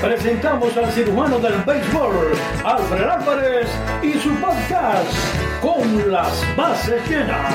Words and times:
presentamos 0.00 0.76
al 0.76 0.90
cirujano 0.92 1.38
del 1.38 1.60
béisbol, 1.62 2.32
Alfred 2.64 3.08
Álvarez, 3.08 3.68
y 4.02 4.12
su 4.14 4.34
podcast, 4.36 5.12
Con 5.60 6.12
las 6.12 6.56
bases 6.56 7.08
llenas. 7.08 7.54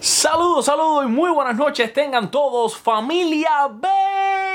Saludos, 0.00 0.64
saludos 0.66 1.04
y 1.04 1.08
muy 1.08 1.30
buenas 1.30 1.56
noches 1.56 1.92
tengan 1.92 2.30
todos 2.30 2.76
familia 2.76 3.68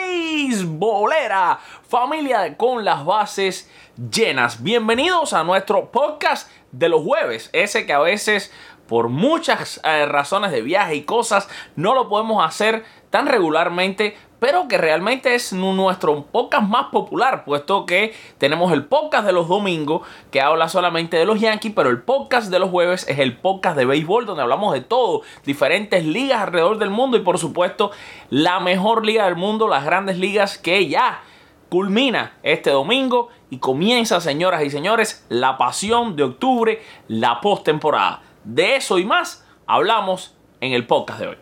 beisbolera, 0.10 1.60
familia 1.88 2.58
con 2.58 2.84
las 2.84 3.06
bases 3.06 3.70
llenas. 4.12 4.62
Bienvenidos 4.62 5.34
a 5.34 5.44
nuestro 5.44 5.90
podcast 5.90 6.50
de 6.72 6.90
los 6.90 7.02
jueves, 7.04 7.50
ese 7.54 7.86
que 7.86 7.94
a 7.94 8.00
veces 8.00 8.52
por 8.88 9.10
muchas 9.10 9.82
eh, 9.84 10.06
razones 10.06 10.52
de 10.52 10.62
viaje 10.62 10.96
y 10.96 11.02
cosas 11.04 11.50
no 11.76 11.94
lo 11.94 12.08
podemos 12.08 12.46
hacer 12.46 12.86
tan 13.10 13.28
regularmente, 13.28 14.16
pero 14.40 14.68
que 14.70 14.78
realmente 14.78 15.36
es 15.36 15.52
nu- 15.52 15.74
nuestro 15.74 16.24
podcast 16.26 16.64
más 16.64 16.86
popular, 16.88 17.44
puesto 17.44 17.86
que 17.86 18.14
tenemos 18.38 18.72
el 18.72 18.86
podcast 18.86 19.26
de 19.26 19.34
los 19.34 19.50
domingos 19.50 20.08
que 20.32 20.40
habla 20.40 20.70
solamente 20.70 21.18
de 21.18 21.26
los 21.26 21.42
Yankees, 21.42 21.74
pero 21.76 21.90
el 21.90 22.02
podcast 22.02 22.50
de 22.50 22.60
los 22.60 22.70
jueves 22.70 23.06
es 23.10 23.20
el 23.20 23.36
podcast 23.38 23.76
de 23.78 23.86
béisbol 23.86 24.26
donde 24.26 24.44
hablamos 24.44 24.74
de 24.74 24.82
todo, 24.82 25.22
diferentes 25.46 26.06
ligas 26.06 26.42
alrededor 26.42 26.78
del 26.78 26.90
mundo 26.90 27.18
y 27.18 27.22
por 27.22 27.40
supuesto 27.40 27.92
la 28.30 28.60
mejor 28.62 29.06
liga 29.06 29.26
del 29.26 29.36
mundo, 29.36 29.68
las 29.68 29.84
grandes 29.84 30.18
ligas 30.18 30.58
que 30.58 30.88
ya 30.88 31.22
culmina 31.70 32.38
este 32.44 32.70
domingo 32.70 33.28
y 33.50 33.60
comienza, 33.60 34.20
señoras 34.22 34.64
y 34.64 34.70
señores, 34.70 35.26
la 35.30 35.58
pasión 35.58 36.16
de 36.16 36.24
octubre, 36.24 36.82
la 37.08 37.42
postemporada. 37.42 38.22
De 38.44 38.76
eso 38.76 39.00
y 39.00 39.06
más 39.06 39.46
hablamos 39.66 40.36
en 40.62 40.74
el 40.74 40.86
podcast 40.86 41.20
de 41.20 41.28
hoy. 41.28 41.38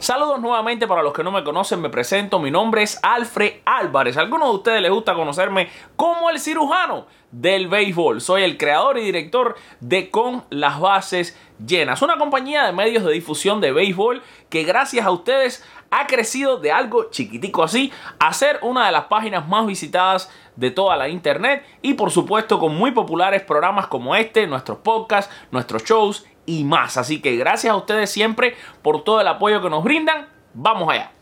Saludos 0.00 0.40
nuevamente 0.40 0.86
para 0.88 1.02
los 1.02 1.12
que 1.12 1.22
no 1.22 1.30
me 1.30 1.44
conocen, 1.44 1.82
me 1.82 1.90
presento, 1.90 2.38
mi 2.38 2.50
nombre 2.50 2.82
es 2.82 2.98
Alfred 3.02 3.56
Álvarez. 3.66 4.16
A 4.16 4.20
algunos 4.20 4.48
de 4.48 4.54
ustedes 4.54 4.80
les 4.80 4.90
gusta 4.90 5.12
conocerme 5.12 5.68
como 5.94 6.30
el 6.30 6.40
cirujano 6.40 7.06
del 7.30 7.68
béisbol. 7.68 8.22
Soy 8.22 8.42
el 8.44 8.56
creador 8.56 8.96
y 8.96 9.02
director 9.02 9.56
de 9.80 10.10
Con 10.10 10.44
las 10.48 10.80
Bases 10.80 11.38
Llenas, 11.64 12.00
una 12.00 12.16
compañía 12.16 12.64
de 12.64 12.72
medios 12.72 13.04
de 13.04 13.12
difusión 13.12 13.60
de 13.60 13.72
béisbol 13.72 14.22
que 14.48 14.64
gracias 14.64 15.04
a 15.04 15.10
ustedes 15.10 15.62
ha 15.90 16.06
crecido 16.06 16.58
de 16.58 16.72
algo 16.72 17.10
chiquitico 17.10 17.62
así 17.62 17.92
a 18.18 18.32
ser 18.32 18.58
una 18.62 18.86
de 18.86 18.92
las 18.92 19.04
páginas 19.04 19.46
más 19.48 19.66
visitadas 19.66 20.30
de 20.56 20.70
toda 20.70 20.96
la 20.96 21.08
internet 21.08 21.64
y 21.82 21.94
por 21.94 22.10
supuesto 22.10 22.58
con 22.58 22.76
muy 22.76 22.92
populares 22.92 23.42
programas 23.42 23.86
como 23.86 24.14
este, 24.14 24.46
nuestros 24.46 24.78
podcasts, 24.78 25.32
nuestros 25.50 25.84
shows 25.84 26.26
y 26.46 26.64
más. 26.64 26.96
Así 26.96 27.20
que 27.20 27.36
gracias 27.36 27.72
a 27.72 27.76
ustedes 27.76 28.10
siempre 28.10 28.56
por 28.82 29.04
todo 29.04 29.20
el 29.20 29.28
apoyo 29.28 29.62
que 29.62 29.70
nos 29.70 29.84
brindan. 29.84 30.28
Vamos 30.54 30.88
allá. 30.88 31.12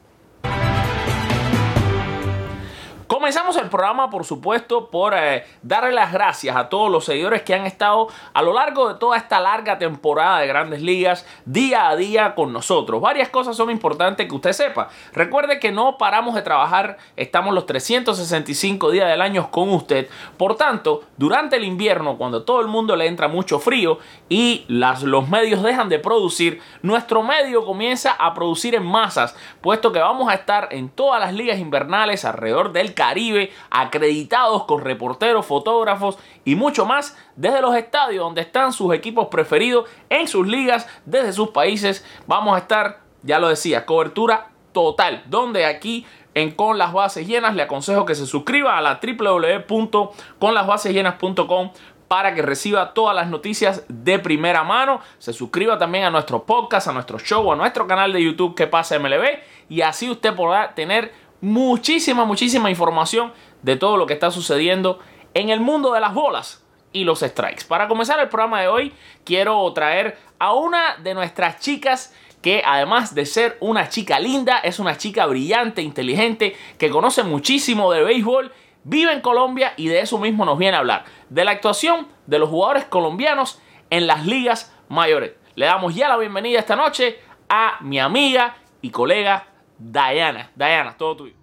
Comenzamos 3.08 3.56
el 3.56 3.70
programa, 3.70 4.10
por 4.10 4.26
supuesto, 4.26 4.90
por 4.90 5.14
eh, 5.16 5.42
darle 5.62 5.92
las 5.92 6.12
gracias 6.12 6.54
a 6.54 6.68
todos 6.68 6.90
los 6.90 7.06
seguidores 7.06 7.40
que 7.40 7.54
han 7.54 7.64
estado 7.64 8.08
a 8.34 8.42
lo 8.42 8.52
largo 8.52 8.86
de 8.86 8.96
toda 8.96 9.16
esta 9.16 9.40
larga 9.40 9.78
temporada 9.78 10.40
de 10.40 10.46
grandes 10.46 10.82
ligas, 10.82 11.26
día 11.46 11.88
a 11.88 11.96
día 11.96 12.34
con 12.34 12.52
nosotros. 12.52 13.00
Varias 13.00 13.30
cosas 13.30 13.56
son 13.56 13.70
importantes 13.70 14.28
que 14.28 14.34
usted 14.34 14.52
sepa. 14.52 14.90
Recuerde 15.14 15.58
que 15.58 15.72
no 15.72 15.96
paramos 15.96 16.34
de 16.34 16.42
trabajar, 16.42 16.98
estamos 17.16 17.54
los 17.54 17.64
365 17.64 18.90
días 18.90 19.08
del 19.08 19.22
año 19.22 19.50
con 19.50 19.70
usted. 19.70 20.10
Por 20.36 20.56
tanto, 20.56 21.04
durante 21.16 21.56
el 21.56 21.64
invierno, 21.64 22.18
cuando 22.18 22.42
todo 22.42 22.60
el 22.60 22.68
mundo 22.68 22.94
le 22.94 23.06
entra 23.06 23.26
mucho 23.26 23.58
frío 23.58 24.00
y 24.28 24.66
los 24.68 25.30
medios 25.30 25.62
dejan 25.62 25.88
de 25.88 25.98
producir, 25.98 26.60
nuestro 26.82 27.22
medio 27.22 27.64
comienza 27.64 28.12
a 28.12 28.34
producir 28.34 28.74
en 28.74 28.84
masas, 28.84 29.34
puesto 29.62 29.92
que 29.92 29.98
vamos 29.98 30.28
a 30.28 30.34
estar 30.34 30.68
en 30.72 30.90
todas 30.90 31.18
las 31.18 31.32
ligas 31.32 31.58
invernales 31.58 32.26
alrededor 32.26 32.72
del 32.72 32.97
Caribe, 32.98 33.50
acreditados 33.70 34.64
con 34.64 34.82
reporteros, 34.82 35.46
fotógrafos 35.46 36.18
y 36.44 36.56
mucho 36.56 36.84
más 36.84 37.16
desde 37.36 37.62
los 37.62 37.76
estadios 37.76 38.24
donde 38.24 38.40
están 38.40 38.72
sus 38.72 38.92
equipos 38.92 39.28
preferidos 39.28 39.88
en 40.10 40.26
sus 40.26 40.48
ligas, 40.48 40.88
desde 41.06 41.32
sus 41.32 41.50
países. 41.50 42.04
Vamos 42.26 42.56
a 42.56 42.58
estar, 42.58 42.98
ya 43.22 43.38
lo 43.38 43.46
decía, 43.48 43.86
cobertura 43.86 44.48
total, 44.72 45.22
donde 45.26 45.64
aquí 45.64 46.04
en 46.34 46.50
Con 46.50 46.76
las 46.76 46.92
Bases 46.92 47.28
Llenas 47.28 47.54
le 47.54 47.62
aconsejo 47.62 48.04
que 48.04 48.16
se 48.16 48.26
suscriba 48.26 48.76
a 48.76 48.80
la 48.80 48.98
www.conlasbasesllenas.com 49.00 51.70
para 52.08 52.34
que 52.34 52.42
reciba 52.42 52.94
todas 52.94 53.14
las 53.14 53.28
noticias 53.28 53.84
de 53.88 54.18
primera 54.18 54.64
mano. 54.64 55.00
Se 55.18 55.32
suscriba 55.32 55.78
también 55.78 56.02
a 56.04 56.10
nuestro 56.10 56.42
podcast, 56.44 56.88
a 56.88 56.92
nuestro 56.92 57.20
show, 57.20 57.52
a 57.52 57.56
nuestro 57.56 57.86
canal 57.86 58.12
de 58.12 58.24
YouTube 58.24 58.56
que 58.56 58.66
pasa 58.66 58.98
MLB 58.98 59.38
y 59.68 59.82
así 59.82 60.10
usted 60.10 60.34
podrá 60.34 60.74
tener 60.74 61.27
muchísima, 61.40 62.24
muchísima 62.24 62.70
información 62.70 63.32
de 63.62 63.76
todo 63.76 63.96
lo 63.96 64.06
que 64.06 64.14
está 64.14 64.30
sucediendo 64.30 64.98
en 65.34 65.50
el 65.50 65.60
mundo 65.60 65.92
de 65.92 66.00
las 66.00 66.14
bolas 66.14 66.64
y 66.92 67.04
los 67.04 67.20
strikes. 67.20 67.64
Para 67.66 67.88
comenzar 67.88 68.18
el 68.20 68.28
programa 68.28 68.60
de 68.60 68.68
hoy, 68.68 68.92
quiero 69.24 69.70
traer 69.72 70.18
a 70.38 70.54
una 70.54 70.96
de 70.96 71.14
nuestras 71.14 71.60
chicas 71.60 72.14
que 72.42 72.62
además 72.64 73.14
de 73.14 73.26
ser 73.26 73.56
una 73.60 73.88
chica 73.88 74.20
linda, 74.20 74.58
es 74.58 74.78
una 74.78 74.96
chica 74.96 75.26
brillante, 75.26 75.82
inteligente, 75.82 76.56
que 76.78 76.90
conoce 76.90 77.24
muchísimo 77.24 77.92
de 77.92 78.04
béisbol, 78.04 78.52
vive 78.84 79.12
en 79.12 79.20
Colombia 79.20 79.74
y 79.76 79.88
de 79.88 80.00
eso 80.00 80.18
mismo 80.18 80.44
nos 80.44 80.58
viene 80.58 80.76
a 80.76 80.80
hablar, 80.80 81.04
de 81.28 81.44
la 81.44 81.50
actuación 81.50 82.08
de 82.26 82.38
los 82.38 82.48
jugadores 82.48 82.84
colombianos 82.84 83.60
en 83.90 84.06
las 84.06 84.24
ligas 84.24 84.72
mayores. 84.88 85.32
Le 85.56 85.66
damos 85.66 85.94
ya 85.94 86.08
la 86.08 86.16
bienvenida 86.16 86.60
esta 86.60 86.76
noche 86.76 87.18
a 87.48 87.78
mi 87.80 87.98
amiga 87.98 88.56
y 88.80 88.90
colega 88.90 89.46
Diana. 89.78 90.50
Diana, 90.56 90.96
todo 90.96 91.16
tuyo. 91.16 91.34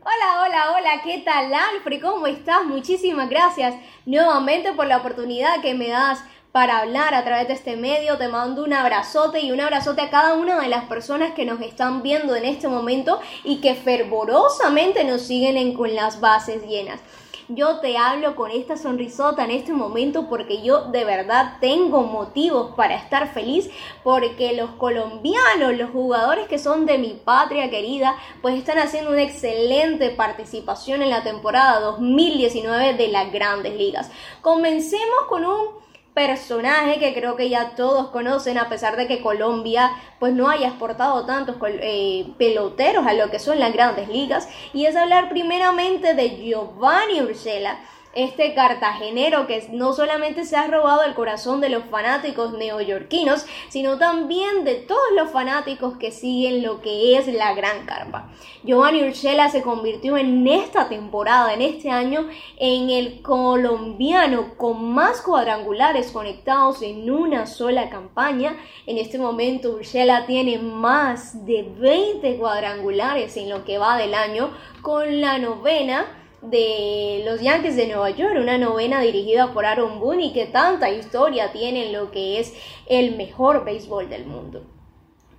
Hola, 0.00 0.42
hola, 0.44 0.72
hola, 0.76 1.02
¿qué 1.02 1.18
tal 1.18 1.52
Alfred? 1.52 2.00
¿Cómo 2.00 2.28
estás? 2.28 2.64
Muchísimas 2.64 3.28
gracias 3.28 3.74
nuevamente 4.04 4.72
por 4.72 4.86
la 4.86 4.98
oportunidad 4.98 5.60
que 5.62 5.74
me 5.74 5.88
das 5.88 6.22
para 6.52 6.78
hablar 6.78 7.12
a 7.12 7.24
través 7.24 7.48
de 7.48 7.54
este 7.54 7.76
medio. 7.76 8.16
Te 8.16 8.28
mando 8.28 8.62
un 8.62 8.72
abrazote 8.72 9.40
y 9.40 9.50
un 9.50 9.60
abrazote 9.60 10.02
a 10.02 10.10
cada 10.10 10.34
una 10.34 10.60
de 10.60 10.68
las 10.68 10.84
personas 10.84 11.32
que 11.32 11.44
nos 11.44 11.60
están 11.60 12.04
viendo 12.04 12.36
en 12.36 12.44
este 12.44 12.68
momento 12.68 13.20
y 13.42 13.60
que 13.60 13.74
fervorosamente 13.74 15.02
nos 15.02 15.22
siguen 15.22 15.56
en, 15.56 15.74
con 15.74 15.92
las 15.92 16.20
bases 16.20 16.62
llenas. 16.68 17.00
Yo 17.48 17.78
te 17.78 17.96
hablo 17.96 18.34
con 18.34 18.50
esta 18.50 18.76
sonrisota 18.76 19.44
en 19.44 19.52
este 19.52 19.72
momento 19.72 20.28
porque 20.28 20.62
yo 20.62 20.86
de 20.86 21.04
verdad 21.04 21.58
tengo 21.60 22.02
motivos 22.02 22.74
para 22.74 22.96
estar 22.96 23.32
feliz 23.32 23.70
porque 24.02 24.52
los 24.54 24.70
colombianos, 24.70 25.76
los 25.76 25.90
jugadores 25.90 26.48
que 26.48 26.58
son 26.58 26.86
de 26.86 26.98
mi 26.98 27.12
patria 27.12 27.70
querida, 27.70 28.16
pues 28.42 28.58
están 28.58 28.78
haciendo 28.78 29.12
una 29.12 29.22
excelente 29.22 30.10
participación 30.10 31.02
en 31.02 31.10
la 31.10 31.22
temporada 31.22 31.78
2019 31.78 32.94
de 32.94 33.08
las 33.08 33.30
grandes 33.30 33.76
ligas. 33.76 34.10
Comencemos 34.42 35.26
con 35.28 35.44
un 35.44 35.85
personaje 36.16 36.98
que 36.98 37.12
creo 37.12 37.36
que 37.36 37.50
ya 37.50 37.74
todos 37.76 38.08
conocen 38.08 38.56
a 38.56 38.70
pesar 38.70 38.96
de 38.96 39.06
que 39.06 39.20
Colombia 39.20 39.90
pues 40.18 40.32
no 40.32 40.48
haya 40.48 40.68
exportado 40.68 41.26
tantos 41.26 41.56
eh, 41.62 42.26
peloteros 42.38 43.06
a 43.06 43.12
lo 43.12 43.30
que 43.30 43.38
son 43.38 43.58
las 43.60 43.74
grandes 43.74 44.08
ligas 44.08 44.48
y 44.72 44.86
es 44.86 44.96
hablar 44.96 45.28
primeramente 45.28 46.14
de 46.14 46.42
Giovanni 46.42 47.20
Urshela 47.20 47.78
este 48.16 48.54
cartagenero 48.54 49.46
que 49.46 49.68
no 49.72 49.92
solamente 49.92 50.46
se 50.46 50.56
ha 50.56 50.66
robado 50.66 51.04
el 51.04 51.14
corazón 51.14 51.60
de 51.60 51.68
los 51.68 51.84
fanáticos 51.84 52.54
neoyorquinos, 52.54 53.44
sino 53.68 53.98
también 53.98 54.64
de 54.64 54.76
todos 54.76 55.12
los 55.14 55.30
fanáticos 55.30 55.98
que 55.98 56.10
siguen 56.10 56.62
lo 56.62 56.80
que 56.80 57.18
es 57.18 57.26
la 57.28 57.52
gran 57.52 57.84
carpa. 57.84 58.30
Giovanni 58.64 59.02
Urshela 59.02 59.50
se 59.50 59.60
convirtió 59.60 60.16
en 60.16 60.48
esta 60.48 60.88
temporada, 60.88 61.52
en 61.52 61.60
este 61.60 61.90
año, 61.90 62.26
en 62.56 62.88
el 62.88 63.20
colombiano 63.20 64.56
con 64.56 64.94
más 64.94 65.20
cuadrangulares 65.20 66.10
conectados 66.10 66.80
en 66.80 67.10
una 67.10 67.46
sola 67.46 67.90
campaña. 67.90 68.56
En 68.86 68.96
este 68.96 69.18
momento 69.18 69.72
Urshela 69.72 70.24
tiene 70.24 70.58
más 70.58 71.44
de 71.44 71.70
20 71.78 72.38
cuadrangulares 72.38 73.36
en 73.36 73.50
lo 73.50 73.64
que 73.66 73.76
va 73.76 73.98
del 73.98 74.14
año, 74.14 74.50
con 74.80 75.20
la 75.20 75.38
novena 75.38 76.06
de 76.42 77.22
los 77.24 77.40
Yankees 77.40 77.76
de 77.76 77.86
Nueva 77.88 78.10
York, 78.10 78.34
una 78.36 78.58
novena 78.58 79.00
dirigida 79.00 79.52
por 79.52 79.66
Aaron 79.66 80.00
Boone 80.00 80.26
y 80.26 80.32
que 80.32 80.46
tanta 80.46 80.90
historia 80.90 81.52
tiene 81.52 81.86
en 81.86 81.92
lo 81.92 82.10
que 82.10 82.38
es 82.38 82.54
el 82.86 83.16
mejor 83.16 83.64
béisbol 83.64 84.08
del 84.08 84.26
mundo. 84.26 84.64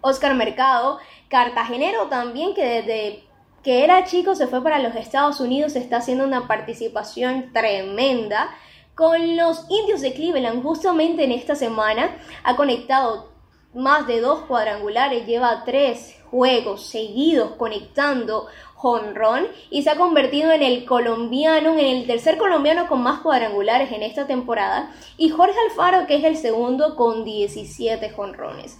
Oscar 0.01 0.35
Mercado, 0.35 0.99
cartagenero 1.27 2.07
también 2.07 2.53
que 2.53 2.63
desde 2.65 3.23
que 3.63 3.83
era 3.83 4.05
chico 4.05 4.35
se 4.35 4.47
fue 4.47 4.63
para 4.63 4.79
los 4.79 4.95
Estados 4.95 5.39
Unidos, 5.39 5.75
está 5.75 5.97
haciendo 5.97 6.23
una 6.23 6.47
participación 6.47 7.51
tremenda 7.51 8.49
con 8.95 9.35
los 9.35 9.65
indios 9.69 10.01
de 10.01 10.13
Cleveland. 10.13 10.63
Justamente 10.63 11.23
en 11.23 11.31
esta 11.31 11.55
semana 11.55 12.17
ha 12.43 12.55
conectado 12.55 13.29
más 13.73 14.07
de 14.07 14.21
dos 14.21 14.39
cuadrangulares, 14.41 15.27
lleva 15.27 15.63
tres 15.65 16.15
juegos 16.31 16.87
seguidos 16.87 17.51
conectando 17.57 18.47
jonrón 18.77 19.47
y 19.71 19.81
se 19.81 19.89
ha 19.89 19.95
convertido 19.95 20.51
en 20.51 20.61
el 20.61 20.85
colombiano, 20.85 21.73
en 21.73 21.85
el 21.85 22.05
tercer 22.05 22.37
colombiano 22.37 22.87
con 22.87 23.01
más 23.01 23.21
cuadrangulares 23.21 23.91
en 23.91 24.03
esta 24.03 24.27
temporada 24.27 24.91
y 25.17 25.29
Jorge 25.29 25.57
Alfaro 25.69 26.05
que 26.05 26.15
es 26.15 26.23
el 26.23 26.37
segundo 26.37 26.95
con 26.95 27.25
17 27.25 28.11
jonrones. 28.11 28.77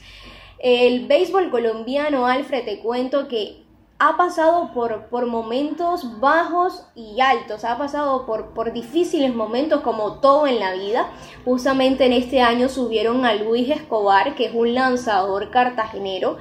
El 0.60 1.08
béisbol 1.08 1.50
colombiano, 1.50 2.28
Alfred, 2.28 2.66
te 2.66 2.80
cuento 2.80 3.28
que 3.28 3.64
ha 4.00 4.16
pasado 4.16 4.72
por, 4.74 5.08
por 5.08 5.26
momentos 5.26 6.20
bajos 6.20 6.86
y 6.94 7.20
altos, 7.20 7.64
ha 7.64 7.78
pasado 7.80 8.28
por, 8.28 8.54
por 8.54 8.72
difíciles 8.72 9.34
momentos 9.34 9.82
como 9.82 10.20
todo 10.20 10.46
en 10.46 10.60
la 10.60 10.74
vida. 10.74 11.10
Justamente 11.46 12.06
en 12.06 12.14
este 12.14 12.42
año 12.42 12.70
subieron 12.70 13.26
a 13.26 13.34
Luis 13.34 13.70
Escobar, 13.70 14.36
que 14.36 14.46
es 14.46 14.54
un 14.54 14.76
lanzador 14.76 15.50
cartagenero. 15.50 16.38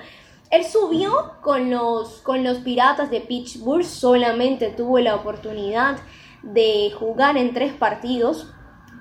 Él 0.51 0.65
subió 0.65 1.33
con 1.43 1.71
los, 1.71 2.21
con 2.23 2.45
los 2.45 2.59
Piratas 2.59 3.11
de 3.11 3.21
Pittsburgh, 3.21 3.85
solamente 3.85 4.69
tuvo 4.69 4.99
la 5.01 5.17
oportunidad 5.17 5.99
de 6.43 6.93
jugar 6.99 7.37
en 7.37 7.53
tres 7.53 7.73
partidos, 7.73 8.53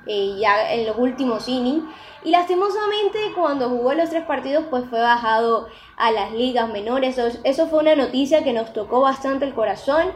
eh, 0.08 0.36
ya 0.40 0.74
en 0.74 0.88
los 0.88 0.98
últimos 0.98 1.48
innings. 1.48 1.86
Y 2.24 2.32
lastimosamente 2.32 3.20
cuando 3.36 3.70
jugó 3.70 3.94
los 3.94 4.10
tres 4.10 4.24
partidos 4.26 4.66
pues 4.72 4.86
fue 4.90 5.00
bajado 5.00 5.68
a 5.96 6.12
las 6.12 6.32
ligas 6.32 6.68
menores. 6.70 7.20
Eso, 7.44 7.68
fue 7.68 7.80
una 7.80 7.96
noticia 7.96 8.44
que 8.44 8.52
nos 8.52 8.74
tocó 8.74 9.02
bastante 9.02 9.46
el 9.46 9.54
corazón. 9.54 10.08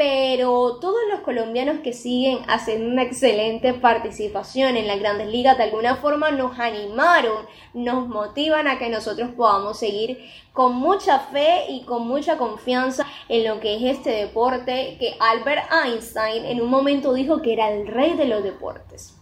Pero 0.00 0.78
todos 0.80 1.00
los 1.10 1.20
colombianos 1.20 1.80
que 1.80 1.92
siguen 1.92 2.38
hacen 2.48 2.90
una 2.90 3.02
excelente 3.02 3.74
participación 3.74 4.78
en 4.78 4.86
las 4.86 4.98
grandes 4.98 5.28
ligas 5.28 5.58
de 5.58 5.64
alguna 5.64 5.96
forma 5.96 6.30
nos 6.30 6.58
animaron, 6.58 7.44
nos 7.74 8.08
motivan 8.08 8.66
a 8.66 8.78
que 8.78 8.88
nosotros 8.88 9.28
podamos 9.36 9.78
seguir 9.78 10.18
con 10.54 10.74
mucha 10.74 11.18
fe 11.18 11.66
y 11.68 11.82
con 11.82 12.08
mucha 12.08 12.38
confianza 12.38 13.06
en 13.28 13.44
lo 13.46 13.60
que 13.60 13.76
es 13.76 13.98
este 13.98 14.08
deporte 14.12 14.96
que 14.98 15.16
Albert 15.20 15.70
Einstein 15.70 16.46
en 16.46 16.62
un 16.62 16.70
momento 16.70 17.12
dijo 17.12 17.42
que 17.42 17.52
era 17.52 17.70
el 17.70 17.86
rey 17.86 18.14
de 18.14 18.24
los 18.24 18.42
deportes. 18.42 19.19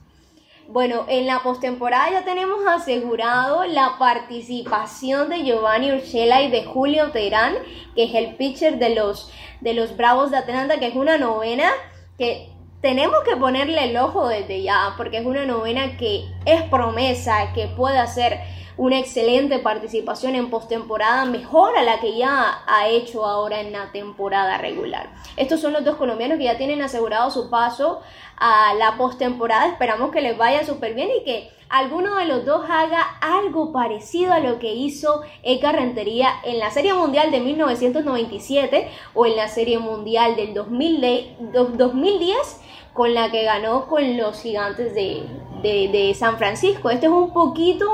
Bueno, 0.70 1.06
en 1.08 1.26
la 1.26 1.42
postemporada 1.42 2.10
ya 2.10 2.24
tenemos 2.26 2.58
asegurado 2.66 3.64
la 3.64 3.96
participación 3.98 5.30
de 5.30 5.42
Giovanni 5.42 5.92
Urshela 5.92 6.42
y 6.42 6.50
de 6.50 6.64
Julio 6.64 7.10
Terán, 7.10 7.54
que 7.94 8.04
es 8.04 8.14
el 8.14 8.36
pitcher 8.36 8.78
de 8.78 8.94
los, 8.94 9.32
de 9.62 9.72
los 9.72 9.96
Bravos 9.96 10.30
de 10.30 10.36
Atlanta, 10.36 10.78
que 10.78 10.88
es 10.88 10.94
una 10.94 11.16
novena 11.16 11.70
que 12.18 12.50
tenemos 12.82 13.20
que 13.24 13.34
ponerle 13.36 13.82
el 13.82 13.96
ojo 13.96 14.28
desde 14.28 14.62
ya, 14.62 14.92
porque 14.98 15.16
es 15.16 15.24
una 15.24 15.46
novena 15.46 15.96
que 15.96 16.26
es 16.52 16.62
promesa, 16.62 17.52
que 17.54 17.68
puede 17.68 17.98
hacer 17.98 18.40
una 18.78 18.98
excelente 18.98 19.58
participación 19.58 20.36
en 20.36 20.50
postemporada, 20.50 21.24
mejor 21.24 21.76
a 21.76 21.82
la 21.82 21.98
que 21.98 22.16
ya 22.16 22.62
ha 22.66 22.88
hecho 22.88 23.26
ahora 23.26 23.60
en 23.60 23.72
la 23.72 23.90
temporada 23.90 24.56
regular. 24.56 25.10
Estos 25.36 25.60
son 25.60 25.72
los 25.72 25.84
dos 25.84 25.96
colombianos 25.96 26.38
que 26.38 26.44
ya 26.44 26.56
tienen 26.56 26.80
asegurado 26.80 27.30
su 27.30 27.50
paso 27.50 28.00
a 28.36 28.72
la 28.74 28.96
postemporada. 28.96 29.66
Esperamos 29.66 30.12
que 30.12 30.20
les 30.20 30.38
vaya 30.38 30.64
súper 30.64 30.94
bien 30.94 31.08
y 31.10 31.24
que 31.24 31.50
alguno 31.68 32.16
de 32.16 32.26
los 32.26 32.46
dos 32.46 32.64
haga 32.70 33.02
algo 33.20 33.72
parecido 33.72 34.32
a 34.32 34.38
lo 34.38 34.60
que 34.60 34.72
hizo 34.72 35.22
Eka 35.42 35.72
Rentería 35.72 36.30
en 36.44 36.60
la 36.60 36.70
Serie 36.70 36.94
Mundial 36.94 37.32
de 37.32 37.40
1997 37.40 38.88
o 39.14 39.26
en 39.26 39.36
la 39.36 39.48
Serie 39.48 39.80
Mundial 39.80 40.36
del 40.36 40.54
2010 40.54 42.60
con 42.98 43.14
la 43.14 43.30
que 43.30 43.44
ganó 43.44 43.86
con 43.86 44.16
los 44.16 44.42
gigantes 44.42 44.92
de, 44.92 46.16
San 46.18 46.36
Francisco. 46.36 46.90
Este 46.90 47.06
es 47.06 47.12
un 47.12 47.32
poquito, 47.32 47.92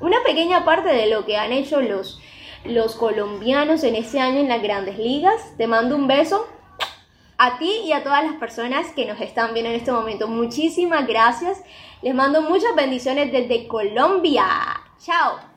una 0.00 0.24
pequeña 0.24 0.64
parte 0.64 0.88
de 0.88 1.06
lo 1.06 1.24
que 1.24 1.36
han 1.36 1.52
hecho 1.52 1.80
los, 1.80 2.20
los 2.64 2.96
colombianos 2.96 3.84
en 3.84 3.94
este 3.94 4.18
año 4.18 4.40
en 4.40 4.48
las 4.48 4.60
grandes 4.60 4.98
ligas. 4.98 5.56
Te 5.56 5.68
mando 5.68 5.94
un 5.94 6.08
beso 6.08 6.48
a 7.38 7.58
ti 7.60 7.82
y 7.84 7.92
a 7.92 8.02
todas 8.02 8.24
las 8.24 8.34
personas 8.34 8.90
que 8.96 9.06
nos 9.06 9.20
están 9.20 9.54
viendo 9.54 9.70
en 9.70 9.76
este 9.76 9.92
momento. 9.92 10.26
Muchísimas 10.26 11.06
gracias. 11.06 11.62
Les 12.02 12.12
mando 12.12 12.42
muchas 12.42 12.74
bendiciones 12.74 13.30
desde 13.30 13.68
Colombia. 13.68 14.46
Chao. 14.98 15.53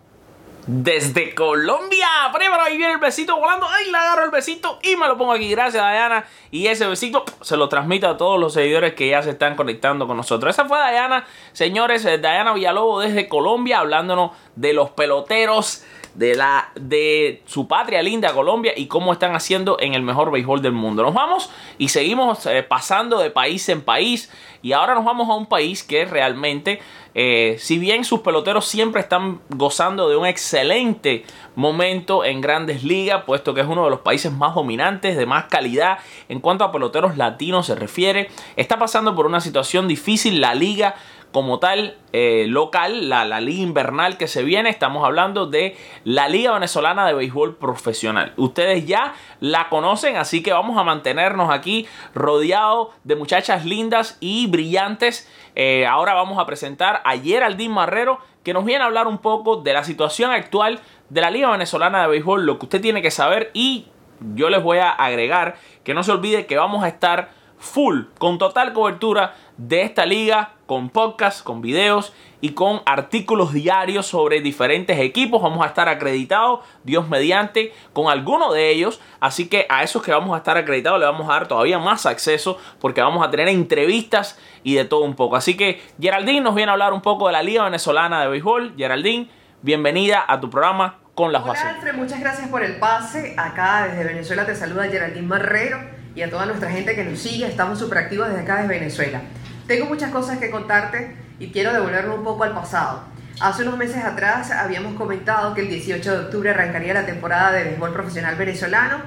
Desde 0.68 1.34
Colombia. 1.34 2.08
Primero 2.34 2.62
ahí 2.62 2.78
viene 2.78 2.94
el 2.94 3.00
besito 3.00 3.38
volando. 3.38 3.68
Ahí 3.68 3.90
le 3.90 3.98
agarro 3.98 4.26
el 4.26 4.32
besito 4.32 4.80
y 4.84 4.98
me 4.98 5.08
lo 5.08 5.18
pongo 5.18 5.32
aquí. 5.32 5.50
Gracias, 5.50 5.82
Diana. 5.82 6.26
Y 6.52 6.68
ese 6.68 6.86
besito 6.88 7.24
se 7.42 7.56
lo 7.56 7.70
transmito 7.70 8.08
a 8.10 8.18
todos 8.18 8.38
los 8.38 8.54
seguidores 8.54 8.94
que 8.94 9.08
ya 9.08 9.24
se 9.24 9.30
están 9.30 9.56
conectando 9.56 10.08
con 10.08 10.18
nosotros. 10.18 10.54
Esa 10.54 10.66
fue 10.66 10.78
Diana, 10.92 11.26
señores. 11.54 12.04
Eh, 12.06 12.18
Diana 12.18 12.54
Villalobos 12.54 13.06
desde 13.06 13.30
Colombia, 13.30 13.80
hablándonos 13.80 14.32
de 14.56 14.74
los 14.74 14.90
peloteros 14.90 15.86
de, 16.18 16.34
la, 16.36 16.72
de 16.76 17.44
su 17.46 17.68
patria 17.68 18.02
linda 18.02 18.34
Colombia 18.34 18.74
y 18.76 18.88
cómo 18.88 19.14
están 19.14 19.36
haciendo 19.36 19.80
en 19.80 19.94
el 19.94 20.02
mejor 20.02 20.32
béisbol 20.32 20.64
del 20.64 20.72
mundo. 20.72 21.04
Nos 21.04 21.14
vamos 21.14 21.52
y 21.78 21.90
seguimos 21.90 22.46
eh, 22.48 22.64
pasando 22.64 23.20
de 23.20 23.30
país 23.30 23.70
en 23.70 23.82
país 23.82 24.32
y 24.64 24.74
ahora 24.74 24.96
nos 24.96 25.06
vamos 25.06 25.30
a 25.30 25.36
un 25.36 25.46
país 25.46 25.84
que 25.84 26.06
realmente, 26.06 26.80
eh, 27.14 27.58
si 27.60 27.78
bien 27.78 28.04
sus 28.04 28.22
peloteros 28.22 28.66
siempre 28.66 29.00
están 29.00 29.42
gozando 29.50 30.10
de 30.10 30.18
un 30.18 30.26
excelente 30.26 31.24
momento 31.56 32.26
en 32.26 32.42
grandes 32.42 32.84
ligas, 32.84 33.24
puesto 33.24 33.54
que 33.54 33.62
es 33.62 33.68
uno 33.68 33.84
de 33.84 33.92
los 33.92 34.00
países 34.00 34.32
más 34.32 34.56
dominantes, 34.56 35.18
de 35.18 35.26
más 35.28 35.46
calidad 35.46 36.00
en 36.30 36.40
cuanto 36.40 36.64
a 36.64 36.72
peloteros 36.72 37.16
latinos 37.16 37.68
se 37.68 37.76
refiere, 37.76 38.30
está 38.56 38.80
pasando 38.80 39.16
por 39.16 39.28
una 39.28 39.40
situación 39.40 39.88
difícil 39.88 40.42
la 40.42 40.56
liga 40.56 40.96
como 41.38 41.60
tal 41.60 41.96
eh, 42.14 42.48
local, 42.50 43.10
la, 43.10 43.24
la, 43.24 43.40
liga 43.40 43.62
invernal 43.62 44.18
que 44.18 44.28
se 44.28 44.42
viene. 44.42 44.72
Estamos 44.72 45.06
hablando 45.06 45.46
de 45.46 45.78
la 46.04 46.28
Liga 46.28 46.52
Venezolana 46.52 47.06
de 47.06 47.14
Béisbol 47.14 47.58
Profesional. 47.58 48.34
Ustedes 48.38 48.88
ya 48.88 49.14
la 49.40 49.70
conocen, 49.70 50.18
así 50.18 50.42
que 50.42 50.52
vamos 50.52 50.80
a 50.80 50.84
mantenernos 50.84 51.52
aquí 51.52 51.86
rodeados 52.16 52.88
de 53.04 53.16
muchachas 53.16 53.66
lindas 53.66 54.18
y 54.20 54.48
brillantes. 54.48 55.32
Eh, 55.54 55.86
ahora 55.86 56.16
vamos 56.16 56.40
a 56.40 56.48
presentar 56.48 57.04
a 57.06 57.16
Geraldine 57.16 57.72
Marrero, 57.72 58.18
que 58.44 58.52
nos 58.52 58.66
viene 58.66 58.84
a 58.84 58.88
hablar 58.88 59.06
un 59.06 59.20
poco 59.20 59.58
de 59.58 59.74
la 59.74 59.84
situación 59.84 60.32
actual 60.32 60.80
de 61.10 61.22
la 61.22 61.30
Liga 61.30 61.52
Venezolana 61.52 62.02
de 62.02 62.08
Béisbol, 62.08 62.48
lo 62.48 62.58
que 62.58 62.66
usted 62.66 62.82
tiene 62.82 63.04
que 63.04 63.12
saber 63.12 63.52
y 63.54 63.86
yo 64.34 64.50
les 64.50 64.64
voy 64.64 64.80
a 64.80 64.90
agregar 64.90 65.58
que 65.84 65.94
no 65.94 66.02
se 66.02 66.14
olvide 66.14 66.48
que 66.48 66.58
vamos 66.58 66.84
a 66.84 66.88
estar 66.88 67.30
full, 67.58 68.04
con 68.18 68.38
total 68.38 68.74
cobertura 68.74 69.36
de 69.58 69.82
esta 69.82 70.06
liga, 70.06 70.54
con 70.66 70.90
podcast, 70.90 71.44
con 71.44 71.62
videos 71.62 72.14
y 72.40 72.52
con 72.52 72.82
artículos 72.86 73.54
diarios 73.54 74.06
sobre 74.06 74.42
diferentes 74.42 75.00
equipos. 75.00 75.42
Vamos 75.42 75.64
a 75.64 75.68
estar 75.68 75.90
acreditados, 75.90 76.60
Dios 76.84 77.10
mediante, 77.10 77.74
con 77.94 78.12
alguno 78.12 78.54
de 78.54 78.70
ellos. 78.70 79.02
Así 79.20 79.48
que 79.48 79.66
a 79.70 79.84
esos 79.84 80.04
que 80.04 80.12
vamos 80.12 80.36
a 80.36 80.38
estar 80.38 80.58
acreditados 80.58 81.00
le 81.00 81.06
vamos 81.06 81.30
a 81.30 81.34
dar 81.34 81.48
todavía 81.48 81.80
más 81.80 82.06
acceso 82.06 82.58
porque 82.80 83.02
vamos 83.02 83.26
a 83.26 83.32
tener 83.32 83.48
entrevistas 83.48 84.38
y 84.64 84.76
de 84.76 84.86
todo 84.86 85.02
un 85.02 85.16
poco. 85.16 85.36
Así 85.36 85.58
que 85.58 85.82
Geraldine 86.00 86.42
nos 86.42 86.54
viene 86.54 86.70
a 86.70 86.74
hablar 86.74 86.94
un 86.94 87.02
poco 87.02 87.28
de 87.28 87.34
la 87.34 87.42
Liga 87.42 87.64
Venezolana 87.64 88.22
de 88.22 88.28
Béisbol. 88.28 88.76
Geraldine, 88.78 89.30
bienvenida 89.62 90.24
a 90.28 90.40
tu 90.40 90.50
programa 90.50 91.00
con 91.16 91.34
las 91.34 91.42
Hola, 91.42 91.70
Alfred, 91.70 91.96
muchas 91.96 92.20
gracias 92.20 92.48
por 92.50 92.62
el 92.62 92.78
pase. 92.78 93.34
Acá 93.40 93.88
desde 93.88 94.04
Venezuela 94.04 94.46
te 94.46 94.54
saluda 94.54 94.88
Geraldine 94.88 95.26
Marrero 95.26 95.97
y 96.18 96.24
a 96.24 96.32
toda 96.32 96.48
nuestra 96.48 96.72
gente 96.72 96.96
que 96.96 97.04
nos 97.04 97.20
sigue. 97.20 97.46
Estamos 97.46 97.78
súper 97.78 98.00
activos 98.00 98.28
desde 98.28 98.42
acá, 98.42 98.56
desde 98.56 98.70
Venezuela. 98.70 99.22
Tengo 99.68 99.86
muchas 99.86 100.10
cosas 100.10 100.40
que 100.40 100.50
contarte 100.50 101.16
y 101.38 101.52
quiero 101.52 101.72
devolverme 101.72 102.16
un 102.16 102.24
poco 102.24 102.44
al 102.44 102.56
pasado. 102.56 103.04
Hace 103.40 103.62
unos 103.62 103.78
meses 103.78 104.04
atrás 104.04 104.50
habíamos 104.50 104.96
comentado 104.96 105.54
que 105.54 105.62
el 105.62 105.70
18 105.70 106.12
de 106.12 106.26
octubre 106.26 106.50
arrancaría 106.50 106.96
la 106.96 107.06
temporada 107.06 107.52
de 107.52 107.66
béisbol 107.66 107.94
profesional 107.94 108.36
venezolano, 108.36 108.98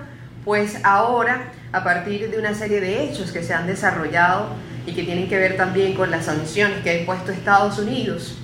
pues 0.45 0.85
ahora, 0.85 1.51
a 1.73 1.83
partir 1.83 2.31
de 2.31 2.39
una 2.39 2.55
serie 2.55 2.81
de 2.81 3.03
hechos 3.03 3.33
que 3.33 3.43
se 3.43 3.55
han 3.55 3.67
desarrollado 3.67 4.51
y 4.87 4.95
que 4.95 5.03
tienen 5.03 5.29
que 5.29 5.37
ver 5.37 5.57
también 5.57 5.95
con 5.95 6.13
las 6.13 6.27
sanciones 6.27 6.79
que 6.85 6.91
ha 6.91 6.95
impuesto 7.01 7.33
Estados 7.33 7.77
Unidos 7.81 8.39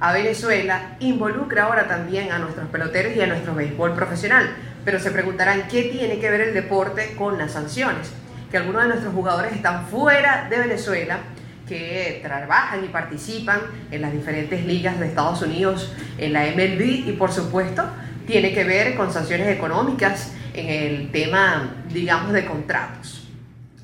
a 0.00 0.12
Venezuela, 0.12 0.96
involucra 1.00 1.64
ahora 1.64 1.88
también 1.88 2.30
a 2.30 2.38
nuestros 2.38 2.68
peloteros 2.68 3.16
y 3.16 3.22
a 3.22 3.26
nuestro 3.26 3.54
béisbol 3.54 3.94
profesional. 3.94 4.50
Pero 4.84 4.98
se 4.98 5.10
preguntarán 5.10 5.68
qué 5.68 5.84
tiene 5.84 6.18
que 6.18 6.30
ver 6.30 6.40
el 6.40 6.54
deporte 6.54 7.14
con 7.16 7.38
las 7.38 7.52
sanciones. 7.52 8.10
Que 8.50 8.56
algunos 8.58 8.82
de 8.82 8.88
nuestros 8.88 9.14
jugadores 9.14 9.52
están 9.52 9.86
fuera 9.86 10.48
de 10.50 10.58
Venezuela 10.58 11.20
que 11.68 12.20
trabajan 12.22 12.84
y 12.84 12.88
participan 12.88 13.60
en 13.90 14.02
las 14.02 14.12
diferentes 14.12 14.64
ligas 14.66 14.98
de 14.98 15.06
Estados 15.06 15.40
Unidos, 15.42 15.94
en 16.18 16.32
la 16.32 16.44
MLB 16.46 17.08
y 17.08 17.16
por 17.18 17.32
supuesto 17.32 17.84
tiene 18.26 18.52
que 18.52 18.64
ver 18.64 18.94
con 18.94 19.12
sanciones 19.12 19.48
económicas 19.48 20.32
en 20.54 20.68
el 20.68 21.10
tema, 21.10 21.74
digamos, 21.88 22.32
de 22.32 22.44
contratos. 22.44 23.28